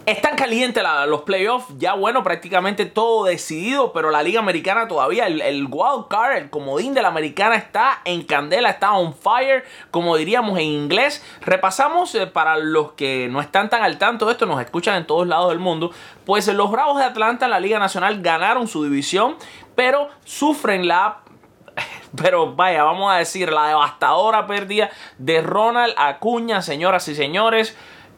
Están 0.06 0.36
calientes 0.36 0.82
los 1.06 1.22
playoffs, 1.22 1.66
ya 1.78 1.94
bueno, 1.94 2.22
prácticamente 2.22 2.84
todo 2.84 3.24
decidido, 3.24 3.94
pero 3.94 4.10
la 4.10 4.22
Liga 4.22 4.38
Americana 4.38 4.86
todavía, 4.86 5.26
el, 5.26 5.66
wild 5.70 6.08
card, 6.10 6.36
el 6.36 6.50
comodín 6.50 6.92
de 6.92 7.00
la 7.00 7.08
Americana 7.08 7.56
está 7.56 8.02
en 8.04 8.22
candela, 8.22 8.68
está 8.68 8.92
on 8.92 9.14
fire, 9.14 9.64
como 9.90 10.18
diríamos 10.18 10.58
en 10.58 10.66
inglés. 10.66 11.24
Repasamos 11.40 12.14
eh, 12.16 12.26
para 12.26 12.58
los 12.58 12.92
que 12.92 13.28
no 13.30 13.40
están 13.40 13.70
tan 13.70 13.82
al 13.82 13.96
tanto 13.96 14.26
de 14.26 14.32
esto, 14.32 14.44
nos 14.44 14.60
escuchan 14.60 14.96
en 14.96 15.06
todos 15.06 15.26
lados 15.26 15.48
del 15.48 15.58
mundo, 15.58 15.90
pues 16.26 16.48
los 16.48 16.70
Bravos 16.70 16.98
de 16.98 17.04
Atlanta 17.04 17.46
en 17.46 17.52
la 17.52 17.60
Liga 17.60 17.78
Nacional 17.78 18.20
ganaron 18.20 18.68
su 18.68 18.84
división, 18.84 19.36
pero 19.74 20.10
sufren 20.24 20.86
la 20.86 21.20
pero 22.16 22.54
vaya, 22.54 22.84
vamos 22.84 23.10
a 23.10 23.16
decir, 23.16 23.50
la 23.50 23.68
devastadora 23.68 24.46
pérdida 24.46 24.90
de 25.16 25.40
Ronald 25.40 25.94
Acuña, 25.96 26.60
señoras 26.60 27.08
y 27.08 27.14
señores. 27.14 27.74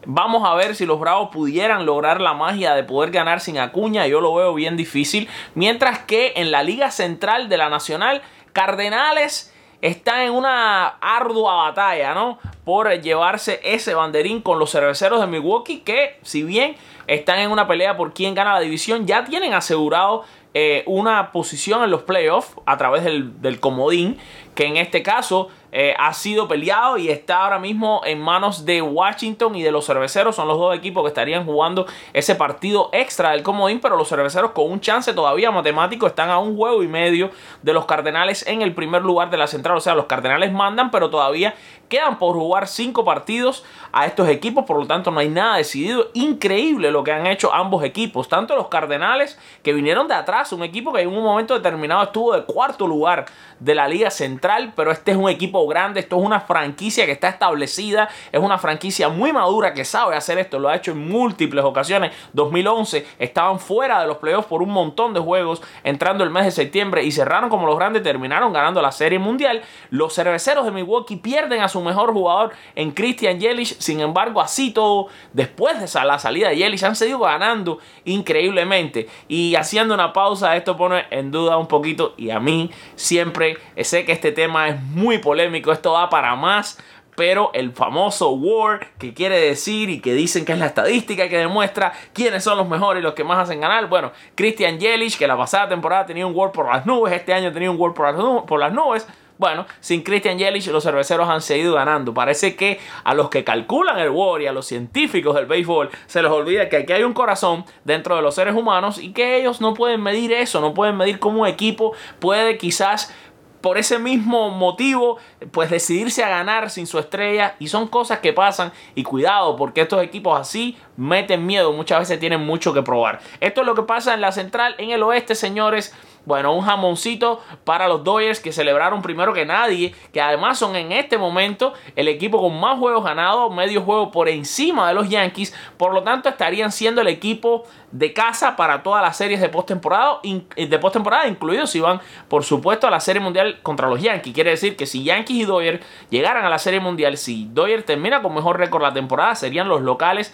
Vamos 0.09 0.47
a 0.47 0.55
ver 0.55 0.73
si 0.73 0.85
los 0.85 1.01
Bravos 1.01 1.31
pudieran 1.33 1.85
lograr 1.85 2.21
la 2.21 2.33
magia 2.33 2.73
de 2.73 2.85
poder 2.85 3.11
ganar 3.11 3.41
sin 3.41 3.57
Acuña. 3.59 4.07
Yo 4.07 4.21
lo 4.21 4.33
veo 4.33 4.53
bien 4.53 4.77
difícil. 4.77 5.27
Mientras 5.53 5.99
que 5.99 6.31
en 6.37 6.49
la 6.49 6.63
Liga 6.63 6.91
Central 6.91 7.49
de 7.49 7.57
la 7.57 7.69
Nacional, 7.69 8.21
Cardenales 8.53 9.53
están 9.81 10.21
en 10.21 10.31
una 10.31 10.87
ardua 10.87 11.55
batalla, 11.55 12.13
¿no? 12.13 12.39
Por 12.63 12.89
llevarse 13.01 13.59
ese 13.65 13.95
banderín 13.95 14.41
con 14.41 14.59
los 14.59 14.71
cerveceros 14.71 15.19
de 15.19 15.27
Milwaukee, 15.27 15.81
que 15.81 16.17
si 16.21 16.41
bien 16.41 16.77
están 17.07 17.39
en 17.39 17.51
una 17.51 17.67
pelea 17.67 17.97
por 17.97 18.13
quién 18.13 18.33
gana 18.33 18.53
la 18.53 18.61
división, 18.61 19.07
ya 19.07 19.25
tienen 19.25 19.53
asegurado 19.53 20.23
eh, 20.53 20.83
una 20.87 21.33
posición 21.33 21.83
en 21.83 21.91
los 21.91 22.03
playoffs 22.03 22.55
a 22.65 22.77
través 22.77 23.03
del 23.03 23.59
comodín, 23.59 24.17
que 24.55 24.67
en 24.67 24.77
este 24.77 25.03
caso 25.03 25.49
eh, 25.71 25.93
ha 25.97 26.13
sido 26.13 26.47
peleado 26.47 26.97
y 26.97 27.09
está 27.09 27.43
ahora 27.43 27.59
mismo 27.59 28.01
en 28.05 28.21
manos 28.21 28.65
de 28.65 28.81
Washington 28.81 29.55
y 29.55 29.63
de 29.63 29.71
los 29.71 29.85
cerveceros. 29.85 30.35
Son 30.35 30.47
los 30.47 30.57
dos 30.57 30.75
equipos 30.75 31.03
que 31.03 31.09
estarían 31.09 31.45
jugando 31.45 31.85
ese 32.13 32.35
partido 32.35 32.89
extra 32.93 33.31
del 33.31 33.43
comodín, 33.43 33.79
pero 33.79 33.97
los 33.97 34.07
cerveceros 34.09 34.51
con 34.51 34.71
un 34.71 34.79
chance 34.79 35.13
todavía 35.13 35.51
matemático 35.51 36.07
están 36.07 36.29
a 36.29 36.39
un 36.39 36.55
juego 36.55 36.83
y 36.83 36.87
medio 36.87 37.31
de 37.61 37.73
los 37.73 37.85
Cardenales 37.85 38.45
en 38.47 38.61
el 38.61 38.73
primer 38.73 39.01
lugar 39.01 39.29
de 39.29 39.37
la 39.37 39.47
central. 39.47 39.77
O 39.77 39.81
sea, 39.81 39.95
los 39.95 40.05
Cardenales 40.05 40.51
mandan, 40.51 40.91
pero 40.91 41.09
todavía 41.09 41.53
quedan 41.89 42.19
por 42.19 42.35
jugar 42.35 42.67
cinco 42.67 43.05
partidos 43.05 43.63
a 43.91 44.05
estos 44.05 44.27
equipos, 44.27 44.65
por 44.65 44.77
lo 44.77 44.85
tanto 44.85 45.11
no 45.11 45.19
hay 45.19 45.29
nada 45.29 45.57
decidido. 45.57 46.09
Increíble 46.13 46.91
lo 46.91 47.03
que 47.03 47.11
han 47.11 47.27
hecho 47.27 47.53
ambos 47.53 47.83
equipos, 47.83 48.27
tanto 48.27 48.55
los 48.55 48.67
Cardenales 48.67 49.39
que 49.63 49.73
vinieron 49.73 50.07
de 50.07 50.13
atrás, 50.13 50.51
un 50.51 50.63
equipo 50.63 50.93
que 50.93 51.01
en 51.01 51.09
un 51.09 51.23
momento 51.23 51.53
determinado 51.53 52.03
estuvo 52.03 52.33
de 52.33 52.43
cuarto 52.43 52.87
lugar 52.87 53.25
de 53.59 53.75
la 53.75 53.87
Liga 53.87 54.11
Central, 54.11 54.73
pero 54.75 54.91
este 54.91 55.11
es 55.11 55.17
un 55.17 55.29
equipo 55.29 55.56
grande, 55.65 56.01
esto 56.01 56.17
es 56.17 56.23
una 56.23 56.41
franquicia 56.41 57.05
que 57.05 57.13
está 57.13 57.29
establecida, 57.29 58.09
es 58.31 58.39
una 58.39 58.57
franquicia 58.57 59.09
muy 59.09 59.33
madura 59.33 59.73
que 59.73 59.85
sabe 59.85 60.15
hacer 60.15 60.37
esto, 60.37 60.59
lo 60.59 60.69
ha 60.69 60.75
hecho 60.75 60.91
en 60.91 61.09
múltiples 61.09 61.63
ocasiones. 61.63 62.11
2011 62.33 63.05
estaban 63.19 63.59
fuera 63.59 64.01
de 64.01 64.07
los 64.07 64.17
playoffs 64.17 64.47
por 64.47 64.61
un 64.61 64.69
montón 64.69 65.13
de 65.13 65.19
juegos, 65.19 65.61
entrando 65.83 66.23
el 66.23 66.29
mes 66.29 66.45
de 66.45 66.51
septiembre 66.51 67.03
y 67.03 67.11
cerraron 67.11 67.49
como 67.49 67.65
los 67.65 67.77
grandes, 67.77 68.03
terminaron 68.03 68.53
ganando 68.53 68.81
la 68.81 68.91
Serie 68.91 69.19
Mundial. 69.19 69.61
Los 69.89 70.13
cerveceros 70.13 70.65
de 70.65 70.71
Milwaukee 70.71 71.15
pierden 71.15 71.61
a 71.61 71.69
su 71.69 71.81
mejor 71.81 72.13
jugador 72.13 72.51
en 72.75 72.91
Christian 72.91 73.39
Yelich, 73.39 73.77
sin 73.79 74.01
embargo, 74.01 74.41
así 74.41 74.71
todo, 74.71 75.07
después 75.33 75.79
de 75.79 76.05
la 76.05 76.19
salida 76.19 76.49
de 76.49 76.57
Yelich, 76.57 76.83
han 76.83 76.95
seguido 76.95 77.19
ganando 77.19 77.79
increíblemente. 78.05 79.07
Y 79.27 79.55
haciendo 79.55 79.93
una 79.93 80.13
pausa, 80.13 80.55
esto 80.55 80.75
pone 80.75 81.05
en 81.11 81.31
duda 81.31 81.57
un 81.57 81.67
poquito, 81.67 82.13
y 82.17 82.29
a 82.29 82.39
mí 82.39 82.69
siempre 82.95 83.57
sé 83.81 84.05
que 84.05 84.11
este 84.11 84.31
tema 84.31 84.67
es 84.69 84.81
muy 84.81 85.17
polémico, 85.19 85.46
esto 85.55 85.93
va 85.93 86.09
para 86.09 86.35
más 86.35 86.77
pero 87.17 87.49
el 87.55 87.71
famoso 87.71 88.29
WAR 88.29 88.91
que 88.99 89.15
quiere 89.15 89.39
decir 89.39 89.89
y 89.89 90.01
que 90.01 90.13
dicen 90.13 90.45
que 90.45 90.53
es 90.53 90.59
la 90.59 90.67
estadística 90.67 91.27
que 91.27 91.39
demuestra 91.39 91.91
quiénes 92.13 92.43
son 92.43 92.59
los 92.59 92.69
mejores 92.69 93.01
y 93.01 93.03
los 93.03 93.15
que 93.15 93.23
más 93.23 93.39
hacen 93.39 93.59
ganar. 93.59 93.89
Bueno, 93.89 94.11
Christian 94.35 94.79
Yelich, 94.79 95.17
que 95.17 95.25
la 95.25 95.35
pasada 95.35 95.67
temporada 95.67 96.05
tenía 96.05 96.27
un 96.27 96.35
WAR 96.35 96.51
por 96.51 96.71
las 96.71 96.85
nubes, 96.85 97.11
este 97.13 97.33
año 97.33 97.51
tenía 97.51 97.71
un 97.71 97.81
WAR 97.81 97.95
por 97.95 98.59
las 98.59 98.71
nubes. 98.71 99.07
Bueno, 99.39 99.65
sin 99.79 100.01
Christian 100.01 100.37
Yelich 100.37 100.67
los 100.67 100.83
cerveceros 100.83 101.29
han 101.29 101.41
seguido 101.41 101.75
ganando. 101.75 102.13
Parece 102.13 102.55
que 102.55 102.79
a 103.03 103.13
los 103.13 103.29
que 103.29 103.43
calculan 103.43 103.99
el 103.99 104.09
WAR 104.09 104.41
y 104.41 104.47
a 104.47 104.51
los 104.51 104.65
científicos 104.65 105.35
del 105.35 105.45
béisbol 105.45 105.89
se 106.07 106.21
les 106.21 106.31
olvida 106.31 106.69
que 106.69 106.77
aquí 106.77 106.93
hay 106.93 107.03
un 107.03 107.13
corazón 107.13 107.65
dentro 107.83 108.15
de 108.15 108.21
los 108.21 108.35
seres 108.35 108.55
humanos 108.55 108.97
y 108.99 109.13
que 109.13 109.37
ellos 109.37 109.61
no 109.61 109.73
pueden 109.73 110.01
medir 110.01 110.33
eso, 110.33 110.59
no 110.59 110.73
pueden 110.73 110.97
medir 110.97 111.19
cómo 111.19 111.41
un 111.41 111.47
equipo 111.47 111.93
puede 112.19 112.57
quizás 112.57 113.13
por 113.61 113.77
ese 113.77 113.99
mismo 113.99 114.49
motivo, 114.49 115.17
pues 115.51 115.69
decidirse 115.69 116.23
a 116.23 116.29
ganar 116.29 116.69
sin 116.69 116.87
su 116.87 116.99
estrella. 116.99 117.55
Y 117.59 117.67
son 117.67 117.87
cosas 117.87 118.19
que 118.19 118.33
pasan. 118.33 118.71
Y 118.95 119.03
cuidado, 119.03 119.55
porque 119.55 119.81
estos 119.81 120.01
equipos 120.03 120.39
así 120.39 120.77
meten 120.95 121.45
miedo. 121.45 121.73
Muchas 121.73 121.99
veces 121.99 122.19
tienen 122.19 122.45
mucho 122.45 122.73
que 122.73 122.83
probar. 122.83 123.19
Esto 123.39 123.61
es 123.61 123.67
lo 123.67 123.75
que 123.75 123.83
pasa 123.83 124.13
en 124.13 124.21
la 124.21 124.31
central, 124.31 124.75
en 124.77 124.91
el 124.91 125.03
oeste, 125.03 125.35
señores. 125.35 125.93
Bueno, 126.27 126.53
un 126.53 126.61
jamoncito 126.61 127.39
para 127.63 127.87
los 127.87 128.03
Dodgers 128.03 128.41
que 128.41 128.51
celebraron 128.51 129.01
primero 129.01 129.31
que 129.31 129.45
nadie, 129.45 129.95
que 130.11 130.19
además 130.19 130.59
son 130.59 130.75
en 130.75 130.91
este 130.91 131.17
momento 131.17 131.71
el 131.95 132.09
equipo 132.09 132.41
con 132.41 132.59
más 132.59 132.77
juegos 132.77 133.05
ganados, 133.05 133.49
medio 133.55 133.81
juego 133.81 134.11
por 134.11 134.27
encima 134.27 134.89
de 134.89 134.93
los 134.93 135.07
Yankees, 135.07 135.55
por 135.77 135.93
lo 135.93 136.03
tanto 136.03 136.27
estarían 136.27 136.73
siendo 136.73 136.99
el 136.99 137.07
equipo 137.07 137.63
de 137.93 138.11
casa 138.11 138.57
para 138.57 138.83
todas 138.83 139.01
las 139.01 139.15
series 139.15 139.39
de 139.39 139.47
postemporada, 139.47 140.19
eh, 140.57 140.67
de 140.67 140.79
postemporada, 140.79 141.29
incluidos 141.29 141.69
si 141.69 141.79
van, 141.79 142.01
por 142.27 142.43
supuesto, 142.43 142.87
a 142.87 142.91
la 142.91 142.99
Serie 142.99 143.21
Mundial 143.21 143.61
contra 143.63 143.87
los 143.87 144.01
Yankees. 144.01 144.33
Quiere 144.33 144.49
decir 144.49 144.75
que 144.75 144.85
si 144.85 145.05
Yankees 145.05 145.37
y 145.37 145.45
Dodgers 145.45 145.79
llegaran 146.09 146.43
a 146.43 146.49
la 146.49 146.59
Serie 146.59 146.81
Mundial, 146.81 147.15
si 147.15 147.47
Dodgers 147.53 147.85
termina 147.85 148.21
con 148.21 148.33
mejor 148.33 148.57
récord 148.57 148.81
la 148.81 148.91
temporada, 148.91 149.33
serían 149.35 149.69
los 149.69 149.81
locales 149.81 150.33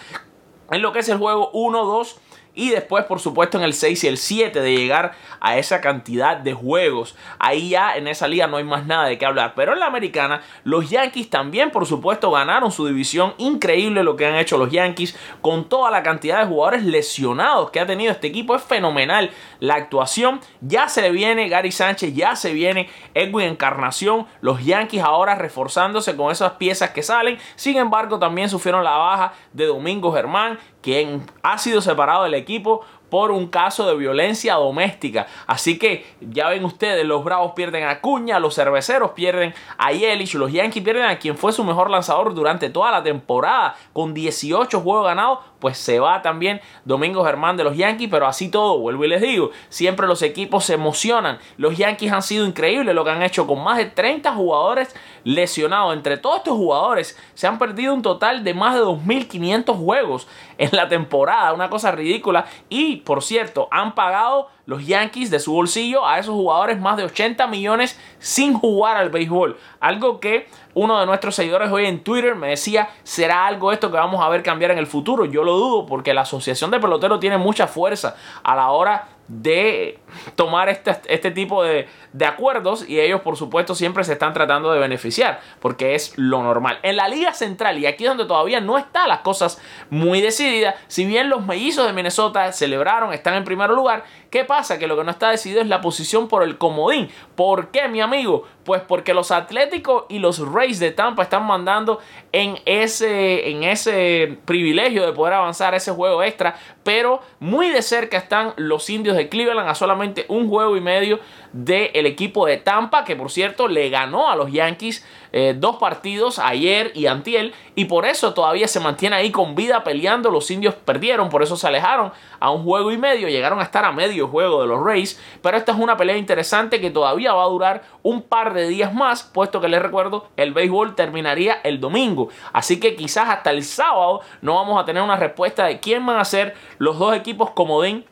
en 0.72 0.82
lo 0.82 0.92
que 0.92 1.00
es 1.00 1.10
el 1.10 1.20
juego 1.20 1.52
1-2 1.52 2.16
y 2.56 2.70
después, 2.70 3.06
por 3.06 3.20
supuesto, 3.20 3.58
en 3.58 3.64
el 3.64 3.74
6 3.74 4.04
y 4.04 4.08
el 4.08 4.18
7 4.18 4.62
de 4.62 4.76
llegar 4.76 5.14
a 5.40 5.58
esa 5.58 5.82
cantidad 5.82 6.38
de 6.38 6.54
juegos. 6.54 7.16
Ahí 7.40 7.70
ya 7.70 7.96
en 7.96 8.08
esa 8.08 8.28
liga 8.28 8.46
no 8.46 8.58
hay 8.58 8.64
más 8.64 8.86
nada 8.86 9.06
de 9.06 9.18
qué 9.18 9.26
hablar. 9.26 9.54
Pero 9.56 9.74
en 9.74 9.80
la 9.80 9.88
americana, 9.88 10.42
los 10.64 10.90
Yankees 10.90 11.30
también, 11.32 11.72
por 11.72 11.88
supuesto, 11.88 12.30
ganaron 12.30 12.72
su 12.72 12.86
división. 12.86 13.34
Increíble 13.40 14.04
lo 14.04 14.16
que 14.16 14.28
han 14.28 14.36
hecho 14.36 14.60
los 14.60 14.72
Yankees 14.72 15.18
con 15.42 15.68
toda 15.68 15.90
la 15.90 16.04
cantidad 16.04 16.40
de 16.40 16.46
jugadores 16.46 16.84
lesionados 16.84 17.72
que 17.72 17.80
ha 17.80 17.88
tenido 17.88 18.12
este 18.12 18.28
equipo. 18.28 18.56
Es 18.56 18.64
fenomenal 18.64 19.32
la 19.60 19.76
actuación. 19.76 20.40
Ya 20.62 20.90
se 20.90 21.10
viene 21.10 21.50
Gary 21.50 21.72
Sánchez, 21.72 22.14
ya 22.14 22.36
se 22.36 22.54
viene 22.54 22.88
Edwin 23.16 23.48
Encarnación. 23.48 24.28
Los 24.42 24.64
Yankees 24.64 25.02
ahora 25.02 25.34
reforzándose 25.34 26.16
con 26.16 26.32
esas 26.32 26.54
piezas 26.54 26.92
que 26.92 27.02
salen. 27.02 27.40
Sin 27.56 27.78
embargo, 27.78 28.20
también 28.20 28.48
sufrieron 28.48 28.84
la 28.84 28.92
baja 28.92 29.34
de 29.54 29.66
Domingo 29.66 30.14
Germán 30.14 30.60
quien 30.84 31.26
ha 31.42 31.58
sido 31.58 31.82
separado 31.82 32.26
del 32.26 32.36
equipo 32.36 32.82
por 33.14 33.30
un 33.30 33.46
caso 33.46 33.86
de 33.86 33.96
violencia 33.96 34.56
doméstica. 34.56 35.28
Así 35.46 35.78
que 35.78 36.04
ya 36.20 36.50
ven 36.50 36.66
ustedes, 36.66 37.06
los 37.06 37.24
Bravos 37.24 37.52
pierden 37.56 37.84
a 37.84 38.02
Cuña, 38.02 38.40
los 38.40 38.56
Cerveceros 38.56 39.12
pierden 39.12 39.54
a 39.78 39.92
Yelich, 39.92 40.34
los 40.34 40.52
Yankees 40.52 40.84
pierden 40.84 41.06
a 41.06 41.20
quien 41.20 41.38
fue 41.38 41.54
su 41.54 41.64
mejor 41.64 41.92
lanzador 41.92 42.34
durante 42.34 42.72
toda 42.72 42.90
la 42.90 43.04
temporada, 43.04 43.76
con 43.94 44.16
18 44.16 44.80
juegos 44.82 45.06
ganados, 45.06 45.40
pues 45.64 45.78
se 45.78 45.98
va 46.02 46.22
también 46.22 46.60
Domingo 46.84 47.24
Germán 47.24 47.56
de 47.56 47.64
los 47.64 47.78
Yankees, 47.78 48.10
pero 48.12 48.28
así 48.28 48.50
todo, 48.50 48.80
vuelvo 48.80 49.06
y 49.06 49.08
les 49.08 49.22
digo, 49.22 49.52
siempre 49.70 50.08
los 50.08 50.22
equipos 50.22 50.66
se 50.66 50.74
emocionan. 50.74 51.40
Los 51.56 51.78
Yankees 51.78 52.12
han 52.12 52.22
sido 52.22 52.46
increíbles 52.46 52.94
lo 52.94 53.06
que 53.06 53.12
han 53.12 53.24
hecho 53.24 53.48
con 53.48 53.64
más 53.64 53.78
de 53.78 53.86
30 53.86 54.34
jugadores 54.34 54.94
lesionados. 55.24 55.94
Entre 55.94 56.18
todos 56.18 56.40
estos 56.40 56.58
jugadores 56.58 57.18
se 57.34 57.48
han 57.48 57.60
perdido 57.60 57.94
un 57.94 58.02
total 58.02 58.44
de 58.44 58.54
más 58.54 58.76
de 58.76 58.82
2.500 58.82 59.74
juegos 59.78 60.28
en 60.58 60.70
la 60.74 60.90
temporada, 60.90 61.54
una 61.54 61.70
cosa 61.70 61.94
ridícula. 61.94 62.46
Y 62.68 62.98
por 62.98 63.24
cierto, 63.24 63.70
han 63.72 63.96
pagado 63.96 64.50
los 64.66 64.86
Yankees 64.86 65.30
de 65.30 65.40
su 65.40 65.54
bolsillo 65.54 66.06
a 66.08 66.20
esos 66.20 66.34
jugadores 66.34 66.80
más 66.80 66.98
de 66.98 67.04
80 67.04 67.48
millones 67.48 68.00
sin 68.20 68.54
jugar 68.54 68.98
al 68.98 69.10
béisbol. 69.10 69.58
Algo 69.80 70.20
que 70.20 70.48
uno 70.74 71.00
de 71.00 71.06
nuestros 71.06 71.36
seguidores 71.36 71.72
hoy 71.72 71.86
en 71.86 72.04
Twitter 72.04 72.36
me 72.36 72.50
decía, 72.50 72.90
¿será 73.04 73.46
algo 73.46 73.72
esto 73.72 73.92
que 73.92 73.98
vamos 73.98 74.24
a 74.24 74.30
ver 74.30 74.44
cambiar 74.44 74.72
en 74.72 74.78
el 74.78 74.88
futuro? 74.88 75.26
Yo 75.26 75.44
lo 75.44 75.56
dudo 75.56 75.86
porque 75.86 76.14
la 76.14 76.22
Asociación 76.22 76.72
de 76.72 76.80
Peloteros 76.80 77.20
tiene 77.20 77.38
mucha 77.38 77.68
fuerza 77.68 78.16
a 78.44 78.56
la 78.56 78.72
hora 78.72 79.08
de 79.28 80.00
tomar 80.36 80.68
este, 80.68 80.96
este 81.08 81.32
tipo 81.32 81.64
de, 81.64 81.88
de, 82.12 82.26
acuerdos 82.26 82.88
y 82.88 83.00
ellos 83.00 83.22
por 83.22 83.38
supuesto 83.38 83.74
siempre 83.74 84.04
se 84.04 84.14
están 84.14 84.34
tratando 84.34 84.74
de 84.74 84.80
beneficiar 84.80 85.40
porque 85.62 85.96
es 85.96 86.18
lo 86.18 86.44
normal. 86.44 86.80
En 86.84 86.98
la 86.98 87.08
Liga 87.08 87.34
Central 87.34 87.80
y 87.80 87.86
aquí 87.86 88.04
donde 88.04 88.26
todavía 88.26 88.60
no 88.60 88.78
están 88.78 89.08
las 89.08 89.20
cosas 89.20 89.62
muy 89.90 90.20
decididas, 90.20 90.76
si 90.88 91.06
bien 91.06 91.30
los 91.30 91.46
mellizos 91.46 91.88
de 91.88 91.94
Minnesota 91.94 92.52
celebraron, 92.52 93.14
están 93.14 93.36
en 93.36 93.46
primer 93.46 93.70
lugar, 93.70 94.04
¿qué 94.34 94.44
pasa? 94.44 94.80
Que 94.80 94.88
lo 94.88 94.98
que 94.98 95.04
no 95.04 95.12
está 95.12 95.30
decidido 95.30 95.62
es 95.62 95.68
la 95.68 95.80
posición 95.80 96.28
por 96.28 96.42
el 96.42 96.58
comodín. 96.58 97.08
¿Por 97.36 97.68
qué 97.68 97.88
mi 97.88 98.02
amigo? 98.02 98.46
Pues 98.64 98.82
porque 98.82 99.14
los 99.14 99.30
Atléticos 99.30 100.06
y 100.10 100.18
los 100.18 100.40
Rays 100.40 100.80
de 100.80 100.90
Tampa 100.90 101.22
están 101.22 101.46
mandando 101.46 102.00
en 102.32 102.58
ese, 102.66 103.52
en 103.52 103.64
ese 103.64 104.40
privilegio 104.46 105.06
de 105.06 105.14
poder 105.14 105.36
avanzar 105.36 105.76
ese 105.76 105.92
juego 105.92 106.24
extra, 106.24 106.56
pero 106.84 107.22
muy 107.40 107.70
de 107.70 107.84
cerca 107.84 108.18
están 108.18 108.54
los 108.58 108.90
indios 108.90 109.16
de 109.16 109.30
Cleveland 109.30 109.70
a 109.70 109.76
solamente 109.76 110.26
un 110.30 110.50
juego 110.50 110.76
y 110.78 110.82
medio 110.82 111.20
del 111.54 112.06
equipo 112.06 112.46
de 112.46 112.58
Tampa, 112.58 113.06
que 113.06 113.16
por 113.16 113.32
cierto 113.32 113.68
le 113.68 113.90
ganó 113.90 114.30
a 114.30 114.36
los 114.36 114.52
Yankees 114.52 115.06
eh, 115.32 115.56
dos 115.58 115.78
partidos 115.78 116.38
ayer 116.38 116.92
y 116.94 117.06
antiel, 117.06 117.54
y 117.76 117.86
por 117.86 118.06
eso 118.06 118.34
todavía 118.34 118.68
se 118.68 118.80
mantiene 118.80 119.16
ahí 119.16 119.32
con 119.32 119.56
vida 119.56 119.84
peleando. 119.84 120.30
Los 120.30 120.52
indios 120.52 120.76
perdieron, 120.76 121.30
por 121.30 121.42
eso 121.42 121.56
se 121.56 121.68
alejaron 121.68 122.12
a 122.40 122.52
un 122.52 122.64
juego 122.64 122.92
y 122.92 122.98
medio, 122.98 123.30
llegaron 123.30 123.60
a 123.60 123.64
estar 123.64 123.86
a 123.86 123.92
medio 123.92 124.28
juego 124.28 124.62
de 124.62 124.68
los 124.68 124.84
Rays, 124.84 125.20
pero 125.42 125.58
esta 125.58 125.72
es 125.72 125.80
una 125.80 125.96
pelea 125.96 126.18
interesante 126.18 126.82
que 126.82 126.92
todavía 126.92 127.34
va 127.34 127.44
a 127.44 127.48
durar 127.48 127.84
un 128.02 128.22
par 128.22 128.54
de 128.54 128.68
días 128.68 128.94
más, 128.94 129.24
puesto 129.24 129.62
que 129.62 129.70
les 129.70 129.82
recuerdo, 129.82 130.28
el 130.38 130.54
béisbol 130.54 130.96
terminaría 130.96 131.60
el 131.64 131.80
domingo, 131.80 132.30
así 132.52 132.80
que 132.80 132.96
quizás 132.96 133.30
hasta 133.30 133.52
el 133.52 133.64
sábado 133.64 134.22
no 134.42 134.56
vamos 134.56 134.82
a 134.82 134.86
tener 134.86 135.02
una 135.02 135.16
respuesta 135.16 135.66
de 135.66 135.80
quién 135.80 136.06
van 136.06 136.18
a 136.18 136.26
ser 136.26 136.56
los 136.80 137.00
dos 137.00 137.16
equipos 137.16 137.52
comodín 137.52 138.06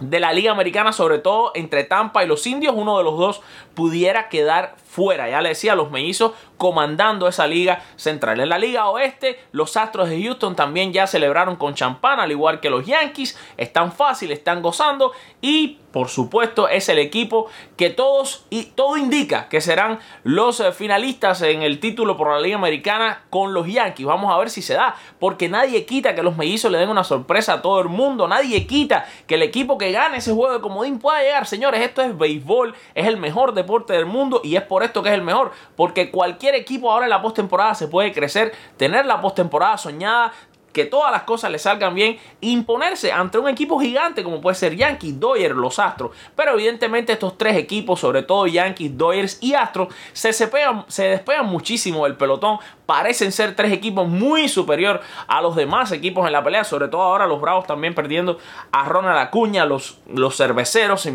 de 0.00 0.20
la 0.20 0.32
Liga 0.32 0.52
Americana, 0.52 0.92
sobre 0.92 1.18
todo 1.18 1.52
entre 1.54 1.84
Tampa 1.84 2.24
y 2.24 2.26
los 2.26 2.46
Indios, 2.46 2.74
uno 2.76 2.98
de 2.98 3.04
los 3.04 3.18
dos 3.18 3.42
pudiera 3.74 4.28
quedar 4.28 4.76
fuera. 4.90 5.28
Ya 5.28 5.40
le 5.40 5.50
decía, 5.50 5.74
los 5.74 5.90
mellizos 5.90 6.32
comandando 6.56 7.28
esa 7.28 7.46
liga 7.46 7.82
central. 7.96 8.40
En 8.40 8.48
la 8.48 8.58
liga 8.58 8.88
oeste, 8.88 9.38
los 9.52 9.76
Astros 9.76 10.10
de 10.10 10.22
Houston 10.22 10.56
también 10.56 10.92
ya 10.92 11.06
celebraron 11.06 11.56
con 11.56 11.74
champán, 11.74 12.18
al 12.18 12.32
igual 12.32 12.60
que 12.60 12.70
los 12.70 12.84
Yankees. 12.84 13.38
Están 13.56 13.92
fácil, 13.92 14.32
están 14.32 14.60
gozando 14.60 15.12
y 15.40 15.78
por 15.92 16.08
supuesto 16.08 16.68
es 16.68 16.88
el 16.88 16.98
equipo 16.98 17.48
que 17.76 17.90
todos 17.90 18.44
y 18.48 18.64
todo 18.64 18.96
indica 18.96 19.48
que 19.48 19.60
serán 19.60 19.98
los 20.22 20.60
eh, 20.60 20.70
finalistas 20.72 21.42
en 21.42 21.62
el 21.62 21.80
título 21.80 22.16
por 22.16 22.30
la 22.30 22.40
liga 22.40 22.56
americana 22.56 23.24
con 23.30 23.54
los 23.54 23.66
Yankees. 23.66 24.06
Vamos 24.06 24.32
a 24.32 24.38
ver 24.38 24.50
si 24.50 24.62
se 24.62 24.74
da, 24.74 24.94
porque 25.18 25.48
nadie 25.48 25.84
quita 25.86 26.14
que 26.14 26.22
los 26.22 26.36
mellizos 26.36 26.70
le 26.70 26.78
den 26.78 26.90
una 26.90 27.02
sorpresa 27.04 27.54
a 27.54 27.62
todo 27.62 27.80
el 27.80 27.88
mundo, 27.88 28.28
nadie 28.28 28.66
quita 28.66 29.06
que 29.26 29.34
el 29.34 29.42
equipo 29.42 29.78
que 29.78 29.90
gane 29.90 30.18
ese 30.18 30.32
juego 30.32 30.54
de 30.54 30.60
comodín 30.60 30.98
pueda 30.98 31.22
llegar. 31.22 31.46
Señores, 31.46 31.80
esto 31.80 32.02
es 32.02 32.16
béisbol, 32.16 32.74
es 32.94 33.06
el 33.06 33.16
mejor 33.16 33.54
deporte 33.54 33.92
del 33.92 34.06
mundo 34.06 34.40
y 34.44 34.56
es 34.56 34.62
por 34.62 34.79
esto 34.82 35.02
que 35.02 35.08
es 35.10 35.14
el 35.14 35.22
mejor, 35.22 35.52
porque 35.76 36.10
cualquier 36.10 36.54
equipo 36.54 36.90
ahora 36.90 37.06
en 37.06 37.10
la 37.10 37.22
postemporada 37.22 37.74
se 37.74 37.88
puede 37.88 38.12
crecer, 38.12 38.52
tener 38.76 39.06
la 39.06 39.20
postemporada 39.20 39.78
soñada, 39.78 40.32
que 40.72 40.84
todas 40.84 41.10
las 41.10 41.22
cosas 41.22 41.50
le 41.50 41.58
salgan 41.58 41.94
bien, 41.94 42.18
imponerse 42.40 43.12
ante 43.12 43.38
un 43.38 43.48
equipo 43.48 43.78
gigante 43.80 44.22
como 44.22 44.40
puede 44.40 44.54
ser 44.54 44.76
Yankees, 44.76 45.18
Dodgers, 45.18 45.56
los 45.56 45.78
Astros. 45.78 46.12
Pero 46.36 46.52
evidentemente 46.52 47.12
estos 47.12 47.36
tres 47.36 47.56
equipos, 47.56 48.00
sobre 48.00 48.22
todo 48.22 48.46
Yankees, 48.46 48.96
Dodgers 48.96 49.38
y 49.40 49.54
Astros, 49.54 49.88
se, 50.12 50.32
se 50.32 51.02
despegan 51.04 51.46
muchísimo 51.46 52.04
del 52.04 52.16
pelotón. 52.16 52.58
Parecen 52.86 53.30
ser 53.30 53.54
tres 53.54 53.72
equipos 53.72 54.08
muy 54.08 54.48
superior 54.48 55.00
a 55.26 55.40
los 55.40 55.54
demás 55.54 55.92
equipos 55.92 56.26
en 56.26 56.32
la 56.32 56.42
pelea, 56.42 56.64
sobre 56.64 56.88
todo 56.88 57.02
ahora 57.02 57.26
los 57.26 57.40
Bravos 57.40 57.66
también 57.66 57.94
perdiendo 57.94 58.38
a 58.72 58.84
Ronald 58.84 59.18
Acuña, 59.18 59.64
los, 59.64 59.98
los 60.12 60.36
cerveceros, 60.36 61.08